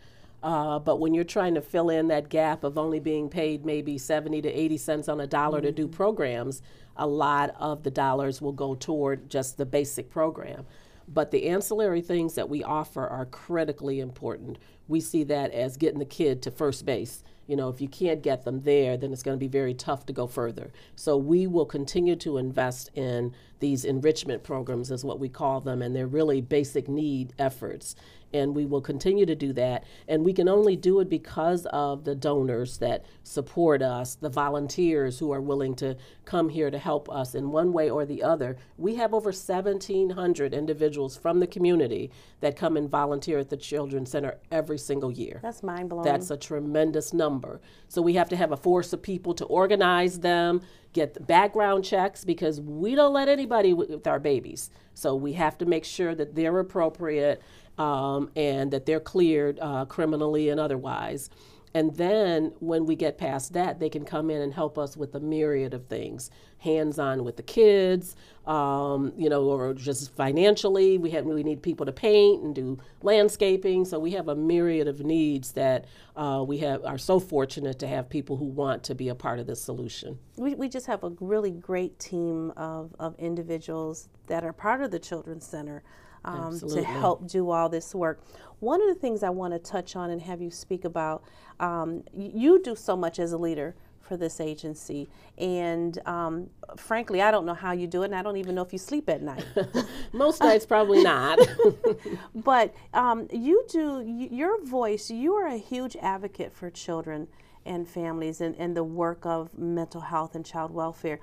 uh, 0.43 0.79
but 0.79 0.99
when 0.99 1.13
you're 1.13 1.23
trying 1.23 1.53
to 1.55 1.61
fill 1.61 1.89
in 1.89 2.07
that 2.07 2.29
gap 2.29 2.63
of 2.63 2.77
only 2.77 2.99
being 2.99 3.29
paid 3.29 3.65
maybe 3.65 3.97
70 3.97 4.41
to 4.41 4.49
80 4.49 4.77
cents 4.77 5.09
on 5.09 5.19
a 5.21 5.27
dollar 5.27 5.61
to 5.61 5.71
do 5.71 5.87
programs, 5.87 6.61
a 6.97 7.05
lot 7.05 7.55
of 7.59 7.83
the 7.83 7.91
dollars 7.91 8.41
will 8.41 8.51
go 8.51 8.75
toward 8.75 9.29
just 9.29 9.57
the 9.57 9.65
basic 9.65 10.09
program. 10.09 10.65
But 11.07 11.31
the 11.31 11.47
ancillary 11.47 12.01
things 12.01 12.35
that 12.35 12.49
we 12.49 12.63
offer 12.63 13.05
are 13.07 13.25
critically 13.25 13.99
important. 13.99 14.57
We 14.87 14.99
see 14.99 15.23
that 15.25 15.51
as 15.51 15.77
getting 15.77 15.99
the 15.99 16.05
kid 16.05 16.41
to 16.43 16.51
first 16.51 16.85
base. 16.85 17.23
You 17.47 17.57
know, 17.57 17.69
if 17.69 17.81
you 17.81 17.89
can't 17.89 18.21
get 18.21 18.45
them 18.45 18.61
there, 18.61 18.95
then 18.95 19.11
it's 19.11 19.23
going 19.23 19.35
to 19.37 19.39
be 19.39 19.47
very 19.47 19.73
tough 19.73 20.05
to 20.05 20.13
go 20.13 20.25
further. 20.25 20.71
So 20.95 21.17
we 21.17 21.47
will 21.47 21.65
continue 21.65 22.15
to 22.17 22.37
invest 22.37 22.91
in 22.93 23.33
these 23.59 23.83
enrichment 23.83 24.43
programs, 24.43 24.89
is 24.89 25.03
what 25.03 25.19
we 25.19 25.27
call 25.27 25.59
them, 25.59 25.81
and 25.81 25.95
they're 25.95 26.07
really 26.07 26.39
basic 26.39 26.87
need 26.87 27.33
efforts. 27.37 27.95
And 28.33 28.55
we 28.55 28.65
will 28.65 28.81
continue 28.81 29.25
to 29.25 29.35
do 29.35 29.53
that. 29.53 29.83
And 30.07 30.23
we 30.23 30.33
can 30.33 30.47
only 30.47 30.75
do 30.75 30.99
it 30.99 31.09
because 31.09 31.65
of 31.67 32.03
the 32.03 32.15
donors 32.15 32.77
that 32.77 33.05
support 33.23 33.81
us, 33.81 34.15
the 34.15 34.29
volunteers 34.29 35.19
who 35.19 35.31
are 35.31 35.41
willing 35.41 35.75
to 35.75 35.97
come 36.25 36.49
here 36.49 36.71
to 36.71 36.77
help 36.77 37.09
us 37.09 37.35
in 37.35 37.51
one 37.51 37.73
way 37.73 37.89
or 37.89 38.05
the 38.05 38.23
other. 38.23 38.57
We 38.77 38.95
have 38.95 39.13
over 39.13 39.31
1,700 39.31 40.53
individuals 40.53 41.17
from 41.17 41.39
the 41.39 41.47
community 41.47 42.11
that 42.39 42.55
come 42.55 42.77
and 42.77 42.89
volunteer 42.89 43.39
at 43.39 43.49
the 43.49 43.57
Children's 43.57 44.11
Center 44.11 44.37
every 44.51 44.77
single 44.77 45.11
year. 45.11 45.39
That's 45.41 45.63
mind 45.63 45.89
blowing. 45.89 46.05
That's 46.05 46.31
a 46.31 46.37
tremendous 46.37 47.13
number. 47.13 47.61
So 47.87 48.01
we 48.01 48.13
have 48.13 48.29
to 48.29 48.35
have 48.35 48.51
a 48.51 48.57
force 48.57 48.93
of 48.93 49.01
people 49.01 49.33
to 49.35 49.45
organize 49.45 50.19
them, 50.19 50.61
get 50.93 51.13
the 51.13 51.19
background 51.19 51.85
checks 51.85 52.23
because 52.23 52.59
we 52.61 52.95
don't 52.95 53.13
let 53.13 53.29
anybody 53.29 53.73
with, 53.73 53.89
with 53.89 54.07
our 54.07 54.19
babies. 54.19 54.69
So 54.93 55.15
we 55.15 55.33
have 55.33 55.57
to 55.59 55.65
make 55.65 55.85
sure 55.85 56.13
that 56.15 56.35
they're 56.35 56.59
appropriate 56.59 57.41
um, 57.81 58.29
and 58.35 58.71
that 58.71 58.85
they're 58.85 58.99
cleared 58.99 59.59
uh, 59.59 59.85
criminally 59.85 60.49
and 60.49 60.59
otherwise. 60.59 61.29
And 61.73 61.95
then 61.95 62.51
when 62.59 62.85
we 62.85 62.95
get 62.95 63.17
past 63.17 63.53
that, 63.53 63.79
they 63.79 63.89
can 63.89 64.03
come 64.03 64.29
in 64.29 64.41
and 64.41 64.53
help 64.53 64.77
us 64.77 64.97
with 64.97 65.15
a 65.15 65.19
myriad 65.19 65.73
of 65.73 65.85
things 65.87 66.29
hands 66.57 66.99
on 66.99 67.23
with 67.23 67.37
the 67.37 67.43
kids, 67.43 68.15
um, 68.45 69.13
you 69.17 69.29
know, 69.29 69.45
or 69.45 69.73
just 69.73 70.13
financially. 70.13 70.99
We 70.99 71.09
have 71.11 71.25
we 71.25 71.41
need 71.41 71.63
people 71.63 71.87
to 71.87 71.91
paint 71.91 72.43
and 72.43 72.53
do 72.53 72.77
landscaping. 73.01 73.85
So 73.85 73.97
we 73.97 74.11
have 74.11 74.27
a 74.27 74.35
myriad 74.35 74.87
of 74.87 74.99
needs 74.99 75.53
that 75.53 75.85
uh, 76.15 76.43
we 76.47 76.59
have 76.59 76.85
are 76.85 76.99
so 76.99 77.19
fortunate 77.19 77.79
to 77.79 77.87
have 77.87 78.09
people 78.09 78.37
who 78.37 78.45
want 78.45 78.83
to 78.83 78.93
be 78.93 79.09
a 79.09 79.15
part 79.15 79.39
of 79.39 79.47
this 79.47 79.59
solution. 79.63 80.19
We, 80.35 80.53
we 80.53 80.69
just 80.69 80.85
have 80.85 81.03
a 81.03 81.13
really 81.19 81.51
great 81.51 81.97
team 81.97 82.51
of, 82.57 82.93
of 82.99 83.15
individuals 83.17 84.09
that 84.27 84.43
are 84.43 84.53
part 84.53 84.81
of 84.81 84.91
the 84.91 84.99
Children's 84.99 85.47
Center 85.47 85.81
um, 86.25 86.59
to 86.59 86.83
help 86.83 87.27
do 87.27 87.49
all 87.49 87.69
this 87.69 87.95
work. 87.95 88.23
One 88.59 88.81
of 88.81 88.87
the 88.87 88.95
things 88.95 89.23
I 89.23 89.29
want 89.29 89.53
to 89.53 89.59
touch 89.59 89.95
on 89.95 90.09
and 90.11 90.21
have 90.21 90.41
you 90.41 90.51
speak 90.51 90.85
about, 90.85 91.23
um, 91.59 92.03
you 92.15 92.61
do 92.61 92.75
so 92.75 92.95
much 92.95 93.19
as 93.19 93.31
a 93.31 93.37
leader 93.37 93.75
for 94.01 94.17
this 94.17 94.41
agency, 94.41 95.09
and 95.37 95.97
um, 96.05 96.49
frankly, 96.75 97.21
I 97.21 97.31
don't 97.31 97.45
know 97.45 97.53
how 97.53 97.71
you 97.71 97.87
do 97.87 98.01
it, 98.01 98.07
and 98.07 98.15
I 98.15 98.21
don't 98.21 98.37
even 98.37 98.55
know 98.55 98.61
if 98.61 98.73
you 98.73 98.79
sleep 98.79 99.09
at 99.09 99.21
night. 99.21 99.45
Most 100.13 100.41
nights, 100.41 100.65
probably 100.65 101.01
not. 101.01 101.39
but 102.35 102.75
um, 102.93 103.27
you 103.31 103.63
do, 103.69 104.03
your 104.05 104.63
voice, 104.65 105.09
you 105.09 105.33
are 105.35 105.47
a 105.47 105.57
huge 105.57 105.95
advocate 106.01 106.51
for 106.53 106.69
children 106.69 107.27
and 107.65 107.87
families 107.87 108.41
and, 108.41 108.55
and 108.57 108.75
the 108.75 108.83
work 108.83 109.25
of 109.25 109.57
mental 109.57 110.01
health 110.01 110.35
and 110.35 110.45
child 110.45 110.71
welfare 110.71 111.19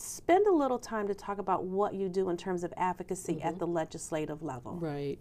spend 0.00 0.46
a 0.46 0.52
little 0.52 0.78
time 0.78 1.08
to 1.08 1.14
talk 1.14 1.38
about 1.38 1.64
what 1.64 1.94
you 1.94 2.08
do 2.08 2.28
in 2.30 2.36
terms 2.36 2.64
of 2.64 2.72
advocacy 2.76 3.34
mm-hmm. 3.34 3.48
at 3.48 3.58
the 3.58 3.66
legislative 3.66 4.42
level. 4.42 4.76
Right. 4.76 5.18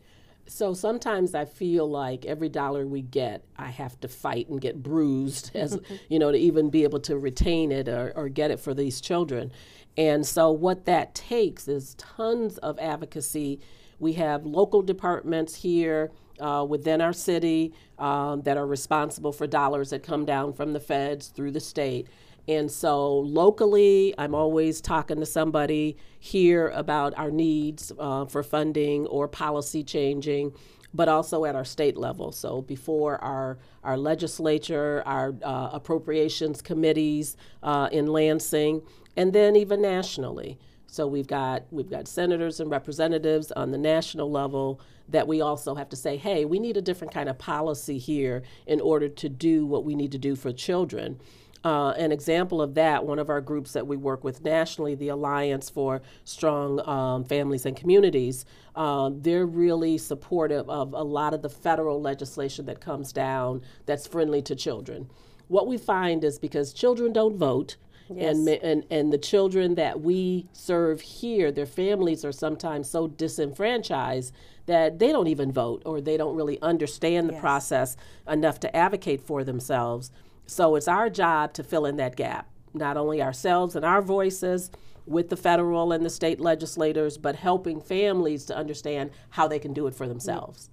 So 0.48 0.74
sometimes 0.74 1.36
I 1.36 1.46
feel 1.46 1.90
like 1.90 2.26
every 2.26 2.48
dollar 2.48 2.88
we 2.88 3.02
get, 3.02 3.44
I 3.58 3.70
have 3.70 4.00
to 4.00 4.08
fight 4.08 4.48
and 4.48 4.62
get 4.62 4.82
bruised, 4.82 5.52
as 5.56 5.80
you 6.10 6.20
know, 6.20 6.32
to 6.32 6.38
even 6.38 6.70
be 6.70 6.84
able 6.84 7.00
to 7.02 7.18
retain 7.18 7.72
it 7.72 7.88
or, 7.90 8.14
or 8.16 8.30
get 8.30 8.52
it 8.52 8.60
for 8.60 8.74
these 8.74 9.02
children. 9.02 9.52
And 9.98 10.26
so 10.26 10.52
what 10.52 10.86
that 10.86 11.16
takes 11.16 11.68
is 11.68 11.96
tons 11.96 12.58
of 12.60 12.78
advocacy. 12.80 13.60
We 14.00 14.14
have 14.14 14.46
local 14.46 14.84
departments 14.84 15.56
here 15.56 16.12
uh, 16.40 16.66
within 16.68 17.02
our 17.02 17.14
city 17.14 17.74
um, 17.98 18.44
that 18.44 18.58
are 18.58 18.68
responsible 18.68 19.32
for 19.32 19.48
dollars 19.48 19.90
that 19.90 20.04
come 20.04 20.24
down 20.24 20.54
from 20.54 20.74
the 20.74 20.80
feds 20.80 21.28
through 21.28 21.52
the 21.52 21.60
state. 21.60 22.08
And 22.48 22.72
so 22.72 23.20
locally, 23.20 24.14
I'm 24.18 24.34
always 24.34 24.80
talking 24.80 25.20
to 25.20 25.26
somebody 25.26 25.98
here 26.20 26.70
about 26.70 27.18
our 27.18 27.30
needs 27.30 27.92
uh, 28.00 28.26
for 28.26 28.42
funding 28.42 29.06
or 29.08 29.28
policy 29.28 29.84
changing, 29.84 30.54
but 30.94 31.10
also 31.10 31.44
at 31.44 31.56
our 31.56 31.66
state 31.66 31.98
level. 31.98 32.32
So 32.32 32.62
before 32.62 33.22
our, 33.22 33.58
our 33.84 33.98
legislature, 33.98 35.04
our 35.06 35.36
uh, 35.44 35.70
appropriations 35.74 36.62
committees 36.62 37.36
uh, 37.64 37.90
in 37.92 38.08
Lansing, 38.08 38.82
and 39.18 39.34
then 39.34 39.56
even 39.56 39.82
nationally. 39.82 40.58
So 40.90 41.06
we've 41.06 41.28
got 41.28 41.64
we've 41.70 41.90
got 41.90 42.08
senators 42.08 42.62
and 42.62 42.72
representatives 42.72 43.52
on 43.52 43.72
the 43.72 43.78
national 43.78 44.32
level 44.32 44.80
that 45.10 45.28
we 45.28 45.42
also 45.42 45.76
have 45.76 45.90
to 45.90 45.96
say, 45.96 46.18
hey, 46.18 46.46
we 46.46 46.60
need 46.60 46.78
a 46.78 46.82
different 46.82 47.14
kind 47.14 47.30
of 47.30 47.38
policy 47.38 47.98
here 47.98 48.44
in 48.66 48.82
order 48.82 49.10
to 49.10 49.30
do 49.30 49.66
what 49.66 49.84
we 49.84 49.96
need 49.96 50.12
to 50.14 50.18
do 50.18 50.36
for 50.36 50.52
children. 50.52 51.20
Uh, 51.64 51.90
an 51.98 52.12
example 52.12 52.62
of 52.62 52.76
that, 52.76 53.06
one 53.06 53.20
of 53.20 53.30
our 53.30 53.42
groups 53.42 53.74
that 53.74 53.88
we 53.88 53.98
work 53.98 54.24
with 54.24 54.44
nationally, 54.44 54.96
the 54.96 55.10
Alliance 55.10 55.70
for 55.70 56.02
Strong 56.24 56.88
um, 56.88 57.24
Families 57.24 57.66
and 57.66 57.76
Communities, 57.76 58.46
uh, 58.76 59.10
they're 59.14 59.46
really 59.46 59.98
supportive 59.98 60.70
of 60.70 60.94
a 60.94 61.04
lot 61.04 61.34
of 61.34 61.42
the 61.42 61.50
federal 61.50 62.02
legislation 62.02 62.66
that 62.66 62.80
comes 62.80 63.12
down 63.12 63.62
that's 63.86 64.08
friendly 64.08 64.42
to 64.44 64.56
children. 64.56 65.10
What 65.48 65.68
we 65.68 65.78
find 65.78 66.24
is 66.24 66.38
because 66.40 66.74
children 66.74 67.14
don't 67.14 67.38
vote, 67.38 67.78
Yes. 68.10 68.38
And, 68.38 68.48
and 68.48 68.86
and 68.90 69.14
the 69.14 69.18
children 69.18 69.76
that 69.76 70.00
we 70.00 70.48
serve 70.54 71.02
here, 71.02 71.52
their 71.52 71.66
families 71.66 72.24
are 72.24 72.32
sometimes 72.32 72.90
so 72.90 73.08
disenfranchised 73.08 74.34
that 74.66 75.00
they 75.00 75.12
don't 75.12 75.28
even 75.28 75.52
vote 75.52 75.82
or 75.86 76.00
they 76.00 76.18
don't 76.18 76.36
really 76.36 76.62
understand 76.62 77.30
the 77.30 77.34
yes. 77.34 77.42
process 77.42 77.98
enough 78.28 78.60
to 78.62 78.76
advocate 78.76 79.22
for 79.22 79.44
themselves. 79.44 80.12
So 80.48 80.76
it's 80.76 80.88
our 80.88 81.10
job 81.10 81.54
to 81.54 81.64
fill 81.64 81.86
in 81.86 81.98
that 81.98 82.16
gap, 82.16 82.50
not 82.74 82.98
only 82.98 83.22
ourselves 83.22 83.76
and 83.76 83.86
our 83.86 84.02
voices 84.02 84.72
with 85.06 85.30
the 85.30 85.38
federal 85.38 85.92
and 85.92 86.06
the 86.06 86.10
state 86.10 86.40
legislators, 86.40 87.18
but 87.18 87.36
helping 87.36 87.80
families 87.80 88.46
to 88.46 88.58
understand 88.58 89.12
how 89.30 89.48
they 89.48 89.60
can 89.60 89.74
do 89.74 89.88
it 89.88 89.94
for 89.94 90.08
themselves. 90.08 90.70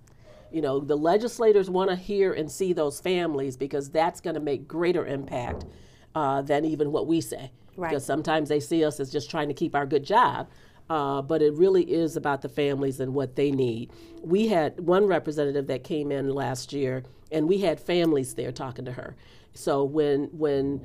You 0.51 0.63
know, 0.63 0.79
the 0.79 0.97
legislators 0.97 1.69
want 1.69 1.91
to 1.91 1.97
hear 1.97 2.33
and 2.33 2.51
see 2.51 2.73
those 2.73 3.01
families 3.01 3.57
because 3.57 3.91
that's 3.91 4.21
going 4.21 4.35
to 4.35 4.41
make 4.41 4.69
greater 4.69 5.05
impact 5.07 5.65
uh, 6.15 6.43
than 6.43 6.65
even 6.65 6.93
what 6.93 7.09
we 7.09 7.21
say. 7.21 7.51
Right. 7.77 7.91
Because 7.91 8.05
sometimes 8.05 8.49
they 8.49 8.61
see 8.61 8.85
us 8.85 9.01
as 9.01 9.11
just 9.11 9.29
trying 9.29 9.49
to 9.49 9.55
keep 9.55 9.75
our 9.75 9.87
good 9.87 10.05
job. 10.05 10.49
Uh, 10.89 11.23
but 11.23 11.43
it 11.43 11.55
really 11.55 11.83
is 11.83 12.17
about 12.17 12.43
the 12.43 12.49
families 12.49 13.01
and 13.01 13.15
what 13.15 13.35
they 13.37 13.51
need. 13.51 13.91
We 14.23 14.49
had 14.49 14.79
one 14.79 15.07
representative 15.07 15.67
that 15.69 15.83
came 15.83 16.13
in 16.13 16.29
last 16.29 16.73
year, 16.75 17.05
and 17.33 17.49
we 17.49 17.59
had 17.59 17.81
families 17.81 18.35
there 18.35 18.53
talking 18.53 18.85
to 18.85 18.93
her. 18.93 19.17
So 19.55 19.85
when 19.85 20.25
when 20.33 20.81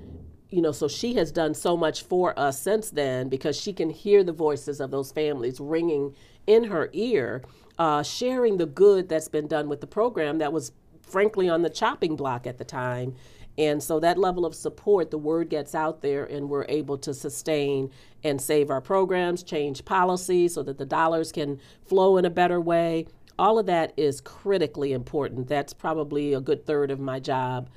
you 0.50 0.62
know, 0.62 0.72
so 0.72 0.88
she 0.88 1.14
has 1.14 1.32
done 1.32 1.54
so 1.54 1.78
much 1.78 2.04
for 2.04 2.38
us 2.38 2.60
since 2.60 2.90
then 2.90 3.30
because 3.30 3.60
she 3.60 3.72
can 3.72 3.90
hear 3.90 4.24
the 4.24 4.32
voices 4.32 4.80
of 4.80 4.90
those 4.90 5.12
families 5.12 5.60
ringing 5.60 6.16
in 6.48 6.66
her 6.66 6.90
ear, 6.94 7.44
uh, 7.78 8.02
sharing 8.02 8.58
the 8.58 8.66
good 8.66 9.10
that's 9.10 9.28
been 9.28 9.48
done 9.48 9.70
with 9.70 9.80
the 9.80 9.88
program 9.88 10.40
that 10.40 10.52
was 10.52 10.72
frankly 11.02 11.48
on 11.50 11.62
the 11.62 11.70
chopping 11.70 12.16
block 12.16 12.48
at 12.48 12.58
the 12.58 12.64
time. 12.64 13.16
And 13.60 13.84
so 13.84 14.00
that 14.00 14.18
level 14.18 14.46
of 14.46 14.56
support, 14.56 15.12
the 15.12 15.18
word 15.18 15.50
gets 15.50 15.76
out 15.76 16.02
there, 16.02 16.24
and 16.24 16.50
we're 16.50 16.66
able 16.70 16.98
to 17.00 17.14
sustain 17.14 17.92
and 18.24 18.42
save 18.42 18.70
our 18.70 18.82
programs, 18.82 19.44
change 19.44 19.84
policy 19.84 20.48
so 20.48 20.64
that 20.64 20.78
the 20.78 20.86
dollars 20.86 21.32
can 21.32 21.60
flow 21.86 22.18
in 22.18 22.26
a 22.26 22.30
better 22.30 22.62
way. 22.62 23.06
All 23.38 23.60
of 23.60 23.66
that 23.66 23.94
is 23.98 24.22
critically 24.22 24.94
important. 24.94 25.48
That's 25.48 25.74
probably 25.74 26.34
a 26.34 26.42
good 26.42 26.66
third 26.66 26.90
of 26.90 27.00
my 27.00 27.20
job 27.20 27.70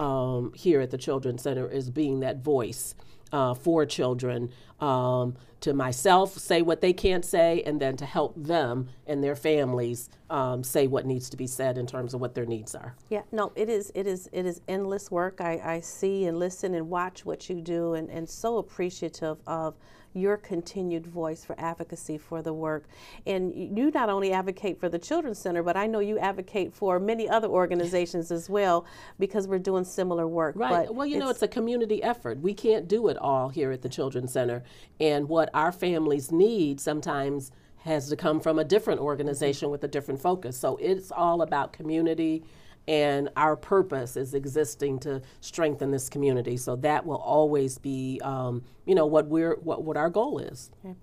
um, 0.00 0.52
here 0.54 0.80
at 0.80 0.90
the 0.90 0.98
Children's 0.98 1.42
Center 1.42 1.68
is 1.68 1.90
being 1.90 2.20
that 2.20 2.38
voice 2.38 2.94
uh, 3.32 3.54
for 3.54 3.84
children 3.84 4.50
um, 4.80 5.36
to 5.60 5.74
myself 5.74 6.38
say 6.38 6.62
what 6.62 6.80
they 6.80 6.92
can't 6.92 7.24
say 7.24 7.62
and 7.66 7.78
then 7.78 7.96
to 7.98 8.06
help 8.06 8.34
them 8.34 8.88
and 9.06 9.22
their 9.22 9.36
families 9.36 10.08
um, 10.30 10.64
say 10.64 10.86
what 10.86 11.04
needs 11.04 11.28
to 11.28 11.36
be 11.36 11.46
said 11.46 11.76
in 11.76 11.86
terms 11.86 12.14
of 12.14 12.20
what 12.20 12.34
their 12.34 12.46
needs 12.46 12.74
are. 12.74 12.96
Yeah 13.10 13.22
no 13.30 13.52
it 13.54 13.68
is 13.68 13.92
it 13.94 14.06
is 14.06 14.28
it 14.32 14.46
is 14.46 14.62
endless 14.68 15.10
work. 15.10 15.40
I, 15.40 15.60
I 15.62 15.80
see 15.80 16.24
and 16.24 16.38
listen 16.38 16.74
and 16.74 16.88
watch 16.88 17.26
what 17.26 17.50
you 17.50 17.60
do 17.60 17.92
and, 17.92 18.08
and 18.08 18.28
so 18.28 18.56
appreciative 18.56 19.36
of 19.46 19.74
your 20.12 20.36
continued 20.36 21.06
voice 21.06 21.44
for 21.44 21.54
advocacy 21.58 22.18
for 22.18 22.42
the 22.42 22.52
work. 22.52 22.84
And 23.26 23.54
you 23.54 23.90
not 23.90 24.08
only 24.08 24.32
advocate 24.32 24.80
for 24.80 24.88
the 24.88 24.98
Children's 24.98 25.38
Center, 25.38 25.62
but 25.62 25.76
I 25.76 25.86
know 25.86 26.00
you 26.00 26.18
advocate 26.18 26.72
for 26.72 26.98
many 26.98 27.28
other 27.28 27.48
organizations 27.48 28.30
as 28.30 28.50
well 28.50 28.86
because 29.18 29.46
we're 29.46 29.58
doing 29.58 29.84
similar 29.84 30.26
work. 30.26 30.56
Right. 30.56 30.86
But 30.86 30.94
well, 30.94 31.06
you 31.06 31.16
it's, 31.16 31.24
know, 31.24 31.30
it's 31.30 31.42
a 31.42 31.48
community 31.48 32.02
effort. 32.02 32.40
We 32.40 32.54
can't 32.54 32.88
do 32.88 33.08
it 33.08 33.16
all 33.18 33.50
here 33.50 33.70
at 33.70 33.82
the 33.82 33.88
Children's 33.88 34.32
Center. 34.32 34.62
And 34.98 35.28
what 35.28 35.50
our 35.54 35.72
families 35.72 36.32
need 36.32 36.80
sometimes 36.80 37.52
has 37.84 38.08
to 38.08 38.16
come 38.16 38.40
from 38.40 38.58
a 38.58 38.64
different 38.64 39.00
organization 39.00 39.70
with 39.70 39.82
a 39.84 39.88
different 39.88 40.20
focus. 40.20 40.58
So 40.58 40.76
it's 40.76 41.10
all 41.10 41.40
about 41.40 41.72
community 41.72 42.44
and 42.90 43.28
our 43.36 43.54
purpose 43.54 44.16
is 44.16 44.34
existing 44.34 44.98
to 44.98 45.22
strengthen 45.40 45.92
this 45.92 46.08
community. 46.08 46.56
So 46.56 46.74
that 46.76 47.06
will 47.06 47.18
always 47.18 47.78
be, 47.78 48.20
um, 48.24 48.64
you 48.84 48.96
know, 48.96 49.06
what 49.06 49.28
we're 49.28 49.54
what, 49.60 49.84
what 49.84 49.96
our 49.96 50.10
goal 50.10 50.40
is. 50.40 50.72
Okay. 50.84 50.96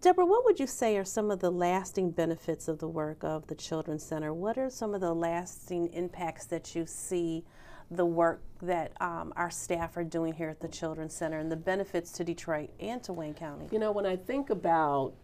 Deborah, 0.00 0.26
what 0.26 0.44
would 0.44 0.60
you 0.60 0.66
say 0.68 0.96
are 0.96 1.04
some 1.04 1.32
of 1.32 1.40
the 1.40 1.50
lasting 1.50 2.12
benefits 2.12 2.68
of 2.68 2.78
the 2.78 2.88
work 2.88 3.24
of 3.24 3.48
the 3.48 3.54
Children's 3.56 4.04
Center? 4.04 4.32
What 4.32 4.56
are 4.58 4.70
some 4.70 4.94
of 4.94 5.00
the 5.00 5.12
lasting 5.12 5.88
impacts 5.88 6.46
that 6.46 6.74
you 6.76 6.86
see 6.86 7.44
the 7.90 8.06
work 8.06 8.40
that 8.62 8.92
um, 9.00 9.32
our 9.36 9.50
staff 9.50 9.96
are 9.96 10.04
doing 10.04 10.32
here 10.32 10.48
at 10.48 10.60
the 10.60 10.68
Children's 10.68 11.14
Center 11.14 11.38
and 11.38 11.50
the 11.50 11.56
benefits 11.56 12.12
to 12.12 12.24
Detroit 12.24 12.70
and 12.78 13.02
to 13.02 13.12
Wayne 13.12 13.34
County? 13.34 13.66
You 13.72 13.80
know, 13.80 13.90
when 13.90 14.06
I 14.06 14.14
think 14.16 14.50
about 14.50 15.14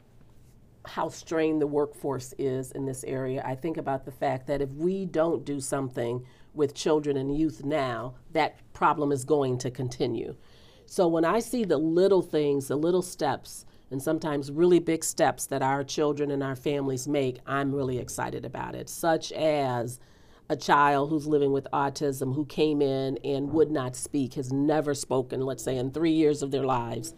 how 0.87 1.09
strained 1.09 1.61
the 1.61 1.67
workforce 1.67 2.35
is 2.39 2.73
in 2.73 2.87
this 2.87 3.05
area, 3.05 3.43
I 3.45 3.55
think 3.55 3.77
about 3.77 4.05
the 4.05 4.13
fact 4.13 4.47
that 4.47 4.63
if 4.63 4.73
we 4.73 5.05
don't 5.05 5.45
do 5.45 5.61
something 5.61 6.25
with 6.55 6.75
children 6.75 7.17
and 7.17 7.37
youth 7.37 7.65
now, 7.65 8.15
that 8.33 8.57
problem 8.73 9.13
is 9.13 9.25
going 9.25 9.59
to 9.59 9.71
continue. 9.71 10.37
So 10.87 11.07
when 11.07 11.25
I 11.25 11.39
see 11.39 11.65
the 11.65 11.79
little 11.79 12.23
things, 12.23 12.69
the 12.69 12.77
little 12.77 13.03
steps, 13.03 13.65
and 13.91 14.03
sometimes 14.03 14.51
really 14.51 14.79
big 14.79 15.05
steps 15.05 15.47
that 15.47 15.63
our 15.63 15.85
children 15.85 16.31
and 16.31 16.43
our 16.43 16.57
families 16.57 17.07
make, 17.07 17.39
I'm 17.47 17.75
really 17.75 17.99
excited 17.99 18.45
about 18.45 18.75
it, 18.75 18.89
such 18.89 19.33
as 19.33 20.01
a 20.49 20.57
child 20.57 21.11
who's 21.11 21.27
living 21.27 21.53
with 21.53 21.69
autism 21.73 22.35
who 22.35 22.45
came 22.45 22.83
in 22.83 23.19
and 23.19 23.53
would 23.53 23.71
not 23.71 23.95
speak, 23.95 24.35
has 24.35 24.53
never 24.53 24.95
spoken, 24.95 25.41
let's 25.41 25.63
say, 25.63 25.77
in 25.77 25.91
three 25.93 26.11
years 26.13 26.43
of 26.43 26.51
their 26.51 26.65
lives 26.65 27.15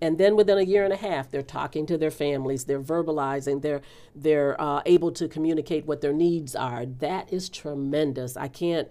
and 0.00 0.18
then 0.18 0.36
within 0.36 0.58
a 0.58 0.62
year 0.62 0.84
and 0.84 0.92
a 0.92 0.96
half 0.96 1.30
they're 1.30 1.42
talking 1.42 1.86
to 1.86 1.96
their 1.98 2.10
families 2.10 2.64
they're 2.64 2.80
verbalizing 2.80 3.62
they're 3.62 3.82
they're 4.14 4.60
uh, 4.60 4.82
able 4.86 5.12
to 5.12 5.28
communicate 5.28 5.86
what 5.86 6.00
their 6.00 6.12
needs 6.12 6.54
are 6.54 6.86
that 6.86 7.32
is 7.32 7.48
tremendous 7.48 8.36
i 8.36 8.48
can't 8.48 8.88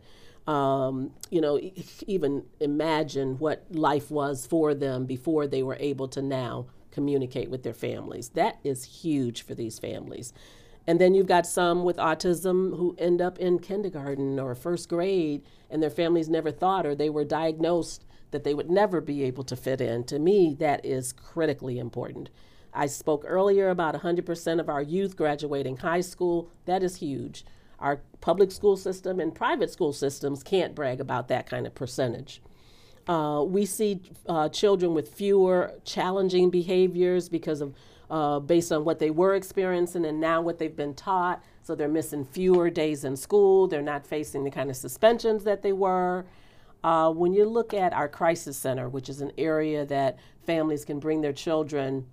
um, 0.47 1.11
you 1.29 1.39
know, 1.39 1.59
even 2.05 2.43
imagine 2.59 3.37
what 3.39 3.65
life 3.71 4.11
was 4.11 4.45
for 4.45 4.73
them 4.73 5.05
before 5.05 5.47
they 5.47 5.63
were 5.63 5.77
able 5.79 6.07
to 6.09 6.21
now 6.21 6.67
communicate 6.91 7.49
with 7.49 7.63
their 7.63 7.73
families. 7.73 8.29
That 8.29 8.59
is 8.63 8.83
huge 8.83 9.43
for 9.43 9.55
these 9.55 9.79
families. 9.79 10.33
And 10.85 10.99
then 10.99 11.13
you've 11.13 11.27
got 11.27 11.47
some 11.47 11.83
with 11.83 11.95
autism 11.95 12.77
who 12.77 12.95
end 12.99 13.21
up 13.21 13.39
in 13.39 13.59
kindergarten 13.59 14.37
or 14.37 14.53
first 14.53 14.89
grade, 14.89 15.43
and 15.69 15.81
their 15.81 15.89
families 15.89 16.27
never 16.27 16.51
thought 16.51 16.85
or 16.85 16.93
they 16.93 17.09
were 17.09 17.23
diagnosed 17.23 18.03
that 18.33 18.43
they 18.43 18.53
would 18.53 18.69
never 18.69 18.99
be 18.99 19.23
able 19.23 19.45
to 19.45 19.55
fit 19.55 19.79
in. 19.79 20.03
To 20.05 20.19
me, 20.19 20.55
that 20.59 20.85
is 20.85 21.13
critically 21.13 21.79
important. 21.79 22.29
I 22.73 22.87
spoke 22.87 23.23
earlier 23.25 23.69
about 23.69 23.95
100% 23.95 24.59
of 24.59 24.67
our 24.67 24.81
youth 24.81 25.15
graduating 25.15 25.77
high 25.77 26.01
school. 26.01 26.49
That 26.65 26.83
is 26.83 26.97
huge. 26.97 27.45
Our 27.79 28.01
public 28.19 28.51
school 28.51 28.75
system 28.75 29.19
and 29.19 29.33
private 29.33 29.71
school 29.71 29.93
systems 29.93 30.43
can't 30.43 30.75
brag 30.75 30.99
about 30.99 31.27
that 31.29 31.47
kind 31.47 31.65
of 31.65 31.75
percentage. 31.75 32.41
Uh, 33.07 33.43
we 33.45 33.65
see 33.65 34.01
uh, 34.27 34.49
children 34.49 34.93
with 34.93 35.13
fewer 35.13 35.73
challenging 35.83 36.49
behaviors 36.49 37.29
because 37.29 37.61
of 37.61 37.75
uh, 38.09 38.39
based 38.39 38.71
on 38.71 38.85
what 38.85 38.99
they 38.99 39.09
were 39.09 39.33
experiencing 39.33 40.05
and 40.05 40.19
now 40.19 40.39
what 40.39 40.59
they've 40.59 40.75
been 40.75 40.93
taught. 40.93 41.43
So 41.63 41.73
they're 41.73 41.87
missing 41.87 42.25
fewer 42.25 42.69
days 42.69 43.03
in 43.05 43.15
school. 43.15 43.67
They're 43.67 43.81
not 43.81 44.05
facing 44.05 44.43
the 44.43 44.51
kind 44.51 44.69
of 44.69 44.75
suspensions 44.75 45.43
that 45.45 45.63
they 45.63 45.73
were. 45.73 46.25
Uh, 46.83 47.09
when 47.09 47.33
you 47.33 47.45
look 47.45 47.73
at 47.73 47.93
our 47.93 48.09
crisis 48.09 48.57
center, 48.57 48.89
which 48.89 49.07
is 49.07 49.21
an 49.21 49.31
area 49.37 49.85
that 49.85 50.17
families 50.45 50.83
can 50.83 50.99
bring 50.99 51.21
their 51.21 51.33
children 51.33 52.05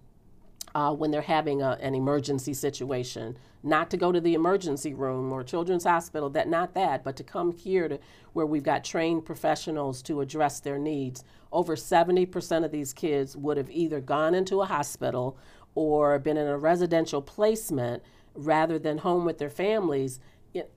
uh, 0.74 0.94
when 0.94 1.11
they're 1.11 1.22
having 1.22 1.61
a, 1.61 1.76
an 1.80 1.94
emergency 1.94 2.54
situation, 2.54 3.37
not 3.62 3.90
to 3.90 3.96
go 3.96 4.12
to 4.12 4.20
the 4.20 4.35
emergency 4.35 4.94
room 4.94 5.33
or 5.33 5.42
children's 5.42 5.85
hospital, 5.85 6.30
that 6.30 6.48
not 6.48 6.72
that, 6.74 7.02
but 7.02 7.16
to 7.16 7.24
come 7.24 7.52
here 7.52 7.88
to 7.88 7.98
where 8.33 8.46
we've 8.46 8.62
got 8.62 8.85
trained 8.85 9.24
professionals 9.24 10.02
to 10.02 10.20
address 10.20 10.61
their 10.61 10.78
needs. 10.78 11.24
Over 11.50 11.74
70% 11.74 12.64
of 12.64 12.70
these 12.70 12.92
kids 12.92 13.37
would 13.37 13.56
have 13.56 13.70
either 13.70 14.00
gone 14.00 14.35
into 14.35 14.61
a 14.61 14.66
hospital 14.66 15.37
or 15.74 16.18
been 16.20 16.37
in 16.37 16.46
a 16.46 16.56
residential 16.56 17.20
placement 17.20 18.02
rather 18.35 18.78
than 18.78 18.98
home 18.98 19.24
with 19.24 19.38
their 19.38 19.50
families. 19.50 20.20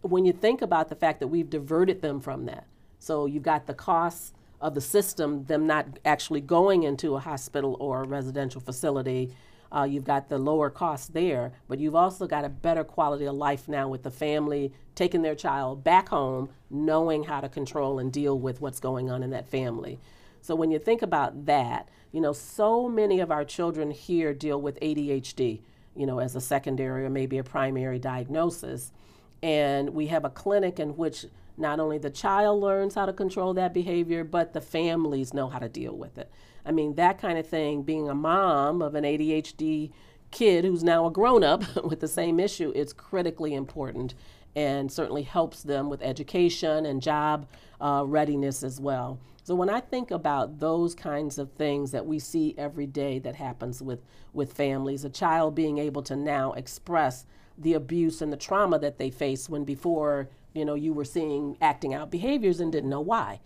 When 0.01 0.25
you 0.25 0.33
think 0.33 0.63
about 0.63 0.89
the 0.89 0.95
fact 0.95 1.19
that 1.19 1.27
we've 1.27 1.49
diverted 1.49 2.01
them 2.01 2.19
from 2.19 2.45
that, 2.45 2.65
so 3.03 3.25
you've 3.25 3.43
got 3.43 3.65
the 3.65 3.73
costs 3.73 4.33
of 4.61 4.75
the 4.75 4.81
system, 4.81 5.43
them 5.45 5.67
not 5.67 5.99
actually 6.05 6.41
going 6.41 6.83
into 6.83 7.15
a 7.15 7.19
hospital 7.19 7.75
or 7.79 8.03
a 8.03 8.07
residential 8.07 8.61
facility 8.61 9.31
uh, 9.73 9.83
you've 9.83 10.03
got 10.03 10.29
the 10.29 10.37
lower 10.37 10.69
costs 10.69 11.07
there, 11.07 11.51
but 11.67 11.79
you've 11.79 11.95
also 11.95 12.27
got 12.27 12.45
a 12.45 12.49
better 12.49 12.83
quality 12.83 13.25
of 13.25 13.35
life 13.35 13.67
now 13.67 13.87
with 13.87 14.03
the 14.03 14.11
family 14.11 14.71
taking 14.93 15.23
their 15.23 15.33
child 15.33 15.83
back 15.83 16.09
home, 16.09 16.49
knowing 16.69 17.23
how 17.23 17.41
to 17.41 17.49
control 17.49 17.97
and 17.97 18.13
deal 18.13 18.37
with 18.37 18.61
what's 18.61 18.79
going 18.79 19.09
on 19.09 19.23
in 19.23 19.31
that 19.31 19.49
family. 19.49 19.99
So 20.41 20.53
when 20.53 20.69
you 20.69 20.77
think 20.77 21.01
about 21.01 21.47
that, 21.47 21.89
you 22.11 22.21
know, 22.21 22.33
so 22.33 22.87
many 22.87 23.19
of 23.19 23.31
our 23.31 23.43
children 23.43 23.89
here 23.89 24.33
deal 24.33 24.61
with 24.61 24.79
ADHD, 24.79 25.61
you 25.95 26.05
know, 26.05 26.19
as 26.19 26.35
a 26.35 26.41
secondary 26.41 27.05
or 27.05 27.09
maybe 27.09 27.39
a 27.39 27.43
primary 27.43 27.97
diagnosis. 27.97 28.91
And 29.41 29.89
we 29.89 30.07
have 30.07 30.23
a 30.23 30.29
clinic 30.29 30.79
in 30.79 30.95
which 30.95 31.25
not 31.57 31.79
only 31.79 31.97
the 31.97 32.09
child 32.09 32.61
learns 32.61 32.95
how 32.95 33.05
to 33.05 33.13
control 33.13 33.53
that 33.53 33.73
behavior, 33.73 34.23
but 34.23 34.53
the 34.53 34.61
families 34.61 35.33
know 35.33 35.49
how 35.49 35.59
to 35.59 35.69
deal 35.69 35.95
with 35.95 36.17
it. 36.17 36.31
I 36.65 36.71
mean, 36.71 36.95
that 36.95 37.19
kind 37.19 37.37
of 37.37 37.47
thing, 37.47 37.83
being 37.83 38.09
a 38.09 38.15
mom 38.15 38.81
of 38.81 38.95
an 38.95 39.03
ADHD 39.03 39.91
kid 40.31 40.65
who's 40.65 40.83
now 40.83 41.05
a 41.05 41.11
grown 41.11 41.43
up 41.43 41.63
with 41.83 41.99
the 41.99 42.07
same 42.07 42.39
issue, 42.39 42.71
it's 42.75 42.93
critically 42.93 43.53
important 43.53 44.15
and 44.55 44.91
certainly 44.91 45.23
helps 45.23 45.63
them 45.63 45.89
with 45.89 46.01
education 46.01 46.85
and 46.85 47.01
job 47.01 47.47
uh, 47.81 48.03
readiness 48.05 48.63
as 48.63 48.79
well. 48.79 49.19
So 49.43 49.55
when 49.55 49.69
I 49.69 49.81
think 49.81 50.11
about 50.11 50.59
those 50.59 50.95
kinds 50.95 51.37
of 51.37 51.51
things 51.51 51.91
that 51.91 52.05
we 52.05 52.19
see 52.19 52.55
every 52.57 52.87
day 52.87 53.19
that 53.19 53.35
happens 53.35 53.81
with, 53.81 53.99
with 54.31 54.53
families, 54.53 55.03
a 55.03 55.09
child 55.09 55.53
being 55.53 55.79
able 55.79 56.01
to 56.03 56.15
now 56.15 56.53
express 56.53 57.25
the 57.57 57.73
abuse 57.73 58.21
and 58.21 58.31
the 58.31 58.37
trauma 58.37 58.79
that 58.79 58.97
they 58.97 59.09
face 59.09 59.49
when 59.49 59.65
before, 59.65 60.29
you 60.53 60.65
know, 60.65 60.75
you 60.75 60.93
were 60.93 61.05
seeing 61.05 61.57
acting 61.61 61.93
out 61.93 62.11
behaviors 62.11 62.59
and 62.59 62.71
didn't 62.71 62.89
know 62.89 63.01
why. 63.01 63.39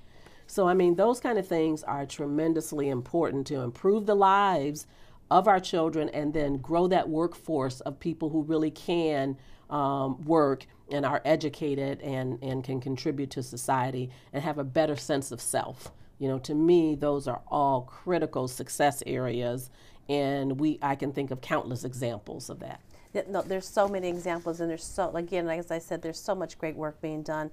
So, 0.48 0.67
I 0.67 0.74
mean, 0.74 0.96
those 0.96 1.20
kind 1.20 1.38
of 1.38 1.48
things 1.48 1.84
are 1.84 2.06
tremendously 2.06 2.89
important 2.89 3.48
to 3.48 3.62
improve 3.62 4.06
the 4.06 4.15
lives 4.15 4.88
of 5.30 5.48
our 5.48 5.60
children 5.60 6.10
and 6.10 6.34
then 6.34 6.58
grow 6.58 6.88
that 6.88 7.10
workforce 7.10 7.82
of 7.82 8.00
people 8.00 8.30
who 8.30 8.43
really 8.43 8.72
can 8.72 9.38
um, 9.70 10.24
work 10.24 10.65
and 10.89 11.06
are 11.06 11.22
educated 11.26 12.02
and, 12.02 12.41
and 12.41 12.63
can 12.63 12.80
contribute 12.80 13.30
to 13.32 13.43
society 13.43 14.10
and 14.32 14.43
have 14.43 14.58
a 14.58 14.63
better 14.63 14.96
sense 14.96 15.32
of 15.32 15.41
self. 15.41 15.91
You 16.17 16.30
know, 16.30 16.39
to 16.39 16.56
me, 16.56 16.96
those 16.96 17.28
are 17.28 17.41
all 17.48 17.82
critical 17.82 18.48
success 18.48 19.04
areas, 19.06 19.70
and 20.10 20.60
we 20.60 20.80
I 20.82 20.96
can 20.96 21.12
think 21.12 21.30
of 21.30 21.41
countless 21.41 21.84
examples 21.84 22.50
of 22.50 22.60
that. 22.60 22.82
No, 23.27 23.41
there's 23.41 23.67
so 23.67 23.88
many 23.88 24.10
examples, 24.10 24.60
and 24.60 24.69
there's 24.69 24.84
so 24.84 25.15
again, 25.15 25.49
as 25.49 25.71
I 25.71 25.80
said, 25.80 26.01
there's 26.01 26.19
so 26.19 26.36
much 26.36 26.58
great 26.58 26.75
work 26.75 27.01
being 27.01 27.23
done. 27.23 27.51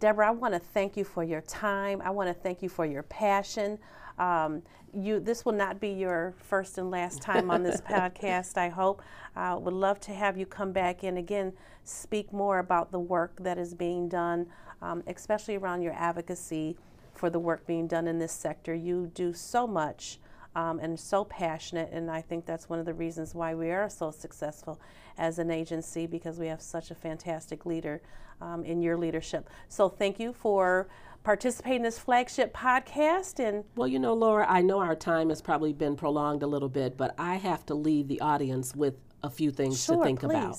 Deborah, 0.00 0.28
I 0.28 0.30
want 0.32 0.54
to 0.54 0.60
thank 0.60 0.96
you 0.96 1.04
for 1.04 1.22
your 1.22 1.42
time. 1.42 2.02
I 2.04 2.10
want 2.10 2.28
to 2.28 2.34
thank 2.34 2.62
you 2.62 2.68
for 2.68 2.84
your 2.84 3.04
passion. 3.04 3.78
Um, 4.18 4.62
you, 4.92 5.20
this 5.20 5.44
will 5.44 5.52
not 5.52 5.80
be 5.80 5.88
your 5.90 6.34
first 6.36 6.76
and 6.78 6.90
last 6.90 7.22
time 7.22 7.50
on 7.50 7.62
this 7.62 7.80
podcast. 7.88 8.58
I 8.58 8.68
hope. 8.68 9.02
I 9.36 9.50
uh, 9.50 9.58
would 9.58 9.74
love 9.74 10.00
to 10.00 10.12
have 10.12 10.36
you 10.36 10.44
come 10.44 10.72
back 10.72 11.04
and 11.04 11.16
again 11.16 11.52
speak 11.84 12.32
more 12.32 12.58
about 12.58 12.92
the 12.92 12.98
work 12.98 13.32
that 13.40 13.58
is 13.58 13.74
being 13.74 14.08
done, 14.08 14.46
um, 14.82 15.02
especially 15.06 15.56
around 15.56 15.82
your 15.82 15.94
advocacy 15.94 16.76
for 17.14 17.30
the 17.30 17.38
work 17.38 17.66
being 17.66 17.86
done 17.86 18.06
in 18.06 18.18
this 18.18 18.32
sector. 18.32 18.74
You 18.74 19.10
do 19.14 19.32
so 19.32 19.66
much 19.66 20.18
um, 20.54 20.78
and 20.78 20.98
so 20.98 21.24
passionate. 21.24 21.90
And 21.92 22.10
I 22.10 22.20
think 22.20 22.46
that's 22.46 22.68
one 22.68 22.78
of 22.78 22.86
the 22.86 22.94
reasons 22.94 23.34
why 23.34 23.54
we 23.54 23.70
are 23.70 23.88
so 23.88 24.10
successful 24.10 24.80
as 25.18 25.38
an 25.38 25.50
agency 25.50 26.06
because 26.06 26.38
we 26.38 26.46
have 26.46 26.60
such 26.60 26.90
a 26.90 26.94
fantastic 26.94 27.66
leader 27.66 28.02
um, 28.40 28.64
in 28.64 28.82
your 28.82 28.96
leadership. 28.96 29.48
So 29.68 29.88
thank 29.88 30.18
you 30.18 30.32
for 30.32 30.88
participating 31.22 31.76
in 31.76 31.82
this 31.82 31.98
flagship 31.98 32.52
podcast 32.52 33.38
and 33.38 33.62
well 33.76 33.86
you 33.86 33.98
know 33.98 34.12
laura 34.12 34.44
i 34.48 34.60
know 34.60 34.80
our 34.80 34.96
time 34.96 35.28
has 35.28 35.40
probably 35.40 35.72
been 35.72 35.94
prolonged 35.94 36.42
a 36.42 36.46
little 36.46 36.68
bit 36.68 36.96
but 36.96 37.14
i 37.16 37.36
have 37.36 37.64
to 37.64 37.74
leave 37.74 38.08
the 38.08 38.20
audience 38.20 38.74
with 38.74 38.94
a 39.22 39.30
few 39.30 39.52
things 39.52 39.84
sure, 39.84 39.98
to 39.98 40.02
think 40.02 40.18
please. 40.18 40.30
about 40.30 40.58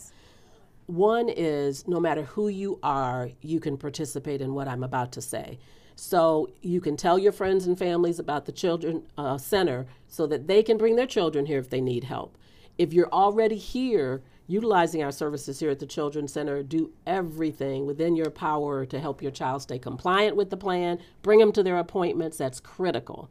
one 0.86 1.28
is 1.28 1.86
no 1.86 2.00
matter 2.00 2.24
who 2.24 2.48
you 2.48 2.80
are 2.82 3.30
you 3.42 3.60
can 3.60 3.78
participate 3.78 4.42
in 4.42 4.54
what 4.54 4.68
i'm 4.70 4.84
about 4.84 5.12
to 5.12 5.22
say 5.22 5.60
so 5.96 6.50
you 6.62 6.82
can 6.82 6.98
tell 6.98 7.20
your 7.20 7.32
friends 7.32 7.68
and 7.68 7.78
families 7.78 8.20
about 8.20 8.46
the 8.46 8.52
Children 8.52 9.04
uh, 9.18 9.38
Center 9.38 9.86
so 10.08 10.28
that 10.28 10.48
they 10.48 10.64
can 10.64 10.78
bring 10.78 10.96
their 10.96 11.08
children 11.08 11.46
here 11.46 11.60
if 11.60 11.70
they 11.70 11.82
need 11.82 12.06
help. 12.06 12.38
If 12.78 12.94
you're 12.94 13.12
already 13.14 13.58
here 13.58 14.24
utilizing 14.48 15.04
our 15.04 15.12
services 15.12 15.60
here 15.60 15.70
at 15.70 15.80
the 15.80 15.86
Children's 15.86 16.34
Center, 16.34 16.64
do 16.64 16.92
everything 17.08 17.86
within 17.86 18.16
your 18.16 18.30
power 18.30 18.86
to 18.86 19.00
help 19.00 19.22
your 19.22 19.32
child 19.32 19.62
stay 19.62 19.80
compliant 19.80 20.36
with 20.36 20.50
the 20.50 20.58
plan, 20.58 21.00
bring 21.22 21.40
them 21.40 21.52
to 21.54 21.64
their 21.64 21.78
appointments. 21.78 22.38
That's 22.38 22.60
critical. 22.60 23.30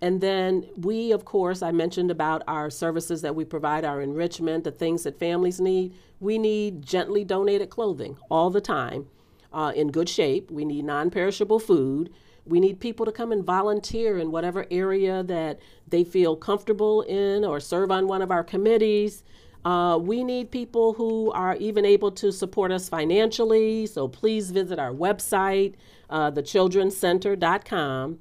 And 0.00 0.20
then 0.20 0.66
we, 0.76 1.10
of 1.12 1.24
course, 1.24 1.60
I 1.60 1.72
mentioned 1.72 2.10
about 2.10 2.42
our 2.46 2.70
services 2.70 3.20
that 3.22 3.34
we 3.34 3.44
provide, 3.44 3.84
our 3.84 4.00
enrichment, 4.00 4.64
the 4.64 4.70
things 4.70 5.02
that 5.02 5.18
families 5.18 5.60
need. 5.60 5.92
We 6.20 6.38
need 6.38 6.82
gently 6.82 7.24
donated 7.24 7.68
clothing 7.68 8.16
all 8.30 8.50
the 8.50 8.60
time 8.60 9.08
uh, 9.52 9.72
in 9.74 9.90
good 9.90 10.08
shape. 10.08 10.50
We 10.50 10.64
need 10.64 10.84
non 10.84 11.10
perishable 11.10 11.58
food. 11.58 12.10
We 12.46 12.60
need 12.60 12.80
people 12.80 13.04
to 13.04 13.12
come 13.12 13.30
and 13.30 13.44
volunteer 13.44 14.18
in 14.18 14.30
whatever 14.30 14.66
area 14.70 15.22
that 15.24 15.60
they 15.86 16.02
feel 16.02 16.34
comfortable 16.34 17.02
in 17.02 17.44
or 17.44 17.60
serve 17.60 17.90
on 17.90 18.08
one 18.08 18.22
of 18.22 18.30
our 18.30 18.42
committees. 18.42 19.22
Uh, 19.64 19.98
we 20.00 20.24
need 20.24 20.50
people 20.50 20.94
who 20.94 21.30
are 21.32 21.56
even 21.56 21.84
able 21.84 22.10
to 22.12 22.32
support 22.32 22.72
us 22.72 22.88
financially. 22.88 23.86
So 23.86 24.08
please 24.08 24.50
visit 24.50 24.78
our 24.78 24.92
website, 24.92 25.74
uh, 26.08 26.30
thechildrencenter.com, 26.30 28.18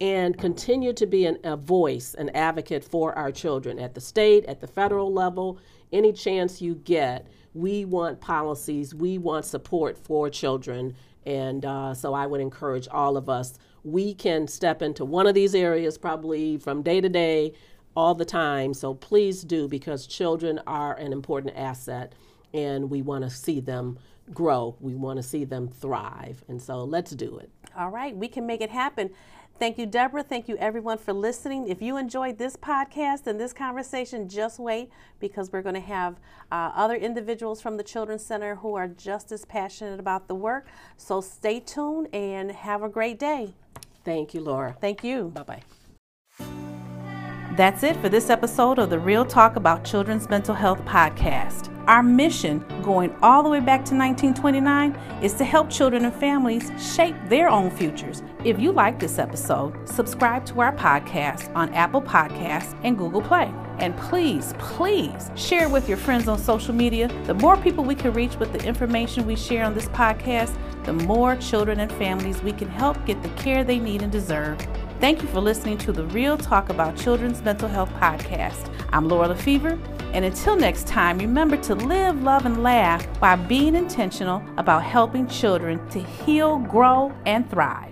and 0.00 0.36
continue 0.36 0.92
to 0.94 1.06
be 1.06 1.26
an, 1.26 1.38
a 1.44 1.56
voice, 1.56 2.14
an 2.14 2.30
advocate 2.30 2.82
for 2.82 3.16
our 3.16 3.30
children 3.30 3.78
at 3.78 3.94
the 3.94 4.00
state, 4.00 4.44
at 4.46 4.60
the 4.60 4.66
federal 4.66 5.12
level, 5.12 5.60
any 5.92 6.12
chance 6.12 6.60
you 6.60 6.74
get 6.74 7.28
we 7.54 7.84
want 7.84 8.20
policies, 8.20 8.94
we 8.94 9.18
want 9.18 9.44
support 9.44 9.98
for 9.98 10.30
children. 10.30 10.94
And 11.24 11.64
uh, 11.64 11.94
so 11.94 12.14
I 12.14 12.26
would 12.26 12.40
encourage 12.40 12.88
all 12.88 13.16
of 13.16 13.28
us. 13.28 13.58
We 13.84 14.14
can 14.14 14.48
step 14.48 14.82
into 14.82 15.04
one 15.04 15.26
of 15.26 15.34
these 15.34 15.54
areas 15.54 15.98
probably 15.98 16.56
from 16.56 16.82
day 16.82 17.00
to 17.00 17.08
day, 17.08 17.52
all 17.94 18.14
the 18.14 18.24
time. 18.24 18.74
So 18.74 18.94
please 18.94 19.42
do, 19.42 19.68
because 19.68 20.06
children 20.06 20.60
are 20.66 20.94
an 20.94 21.12
important 21.12 21.54
asset. 21.56 22.14
and 22.54 22.90
we 22.90 23.02
want 23.02 23.24
to 23.24 23.30
see 23.30 23.60
them 23.60 23.98
grow. 24.32 24.76
We 24.80 24.94
want 24.94 25.18
to 25.18 25.22
see 25.22 25.44
them 25.44 25.68
thrive. 25.68 26.44
And 26.48 26.60
so 26.60 26.84
let's 26.84 27.10
do 27.12 27.38
it. 27.38 27.50
All 27.76 27.90
right, 27.90 28.16
we 28.16 28.28
can 28.28 28.46
make 28.46 28.60
it 28.60 28.70
happen. 28.70 29.10
Thank 29.62 29.78
you, 29.78 29.86
Deborah. 29.86 30.24
Thank 30.24 30.48
you, 30.48 30.56
everyone, 30.56 30.98
for 30.98 31.12
listening. 31.12 31.68
If 31.68 31.80
you 31.80 31.96
enjoyed 31.96 32.36
this 32.36 32.56
podcast 32.56 33.28
and 33.28 33.38
this 33.38 33.52
conversation, 33.52 34.28
just 34.28 34.58
wait 34.58 34.90
because 35.20 35.52
we're 35.52 35.62
going 35.62 35.76
to 35.76 35.80
have 35.80 36.16
uh, 36.50 36.72
other 36.74 36.96
individuals 36.96 37.62
from 37.62 37.76
the 37.76 37.84
Children's 37.84 38.26
Center 38.26 38.56
who 38.56 38.74
are 38.74 38.88
just 38.88 39.30
as 39.30 39.44
passionate 39.44 40.00
about 40.00 40.26
the 40.26 40.34
work. 40.34 40.66
So 40.96 41.20
stay 41.20 41.60
tuned 41.60 42.08
and 42.12 42.50
have 42.50 42.82
a 42.82 42.88
great 42.88 43.20
day. 43.20 43.54
Thank 44.04 44.34
you, 44.34 44.40
Laura. 44.40 44.76
Thank 44.80 45.04
you. 45.04 45.30
Bye 45.32 45.42
bye. 45.44 45.62
That's 47.54 47.82
it 47.82 47.96
for 47.98 48.08
this 48.08 48.30
episode 48.30 48.78
of 48.78 48.88
the 48.88 48.98
Real 48.98 49.26
Talk 49.26 49.56
About 49.56 49.84
Children's 49.84 50.26
Mental 50.30 50.54
Health 50.54 50.82
podcast. 50.86 51.68
Our 51.86 52.02
mission, 52.02 52.64
going 52.82 53.14
all 53.20 53.42
the 53.42 53.50
way 53.50 53.60
back 53.60 53.84
to 53.84 53.94
1929, 53.94 54.94
is 55.22 55.34
to 55.34 55.44
help 55.44 55.68
children 55.68 56.06
and 56.06 56.14
families 56.14 56.70
shape 56.78 57.14
their 57.26 57.50
own 57.50 57.70
futures. 57.70 58.22
If 58.42 58.58
you 58.58 58.72
like 58.72 58.98
this 58.98 59.18
episode, 59.18 59.86
subscribe 59.86 60.46
to 60.46 60.62
our 60.62 60.74
podcast 60.74 61.54
on 61.54 61.68
Apple 61.74 62.00
Podcasts 62.00 62.74
and 62.84 62.96
Google 62.96 63.20
Play. 63.20 63.52
And 63.76 63.94
please, 63.98 64.54
please 64.58 65.30
share 65.34 65.64
it 65.64 65.70
with 65.70 65.90
your 65.90 65.98
friends 65.98 66.28
on 66.28 66.38
social 66.38 66.72
media. 66.72 67.08
The 67.24 67.34
more 67.34 67.58
people 67.58 67.84
we 67.84 67.94
can 67.94 68.14
reach 68.14 68.36
with 68.36 68.54
the 68.54 68.64
information 68.64 69.26
we 69.26 69.36
share 69.36 69.66
on 69.66 69.74
this 69.74 69.88
podcast, 69.88 70.56
the 70.86 70.94
more 70.94 71.36
children 71.36 71.80
and 71.80 71.92
families 71.92 72.42
we 72.42 72.52
can 72.52 72.68
help 72.68 73.04
get 73.04 73.22
the 73.22 73.28
care 73.30 73.62
they 73.62 73.78
need 73.78 74.00
and 74.00 74.10
deserve. 74.10 74.56
Thank 75.02 75.20
you 75.20 75.26
for 75.26 75.40
listening 75.40 75.78
to 75.78 75.90
the 75.90 76.04
Real 76.06 76.38
Talk 76.38 76.68
About 76.68 76.96
Children's 76.96 77.42
Mental 77.42 77.68
Health 77.68 77.90
podcast. 77.94 78.72
I'm 78.92 79.08
Laura 79.08 79.26
Lefevre, 79.26 79.76
and 80.12 80.24
until 80.24 80.54
next 80.54 80.86
time, 80.86 81.18
remember 81.18 81.56
to 81.56 81.74
live, 81.74 82.22
love, 82.22 82.46
and 82.46 82.62
laugh 82.62 83.04
by 83.18 83.34
being 83.34 83.74
intentional 83.74 84.44
about 84.58 84.84
helping 84.84 85.26
children 85.26 85.84
to 85.88 85.98
heal, 85.98 86.58
grow, 86.58 87.12
and 87.26 87.50
thrive. 87.50 87.91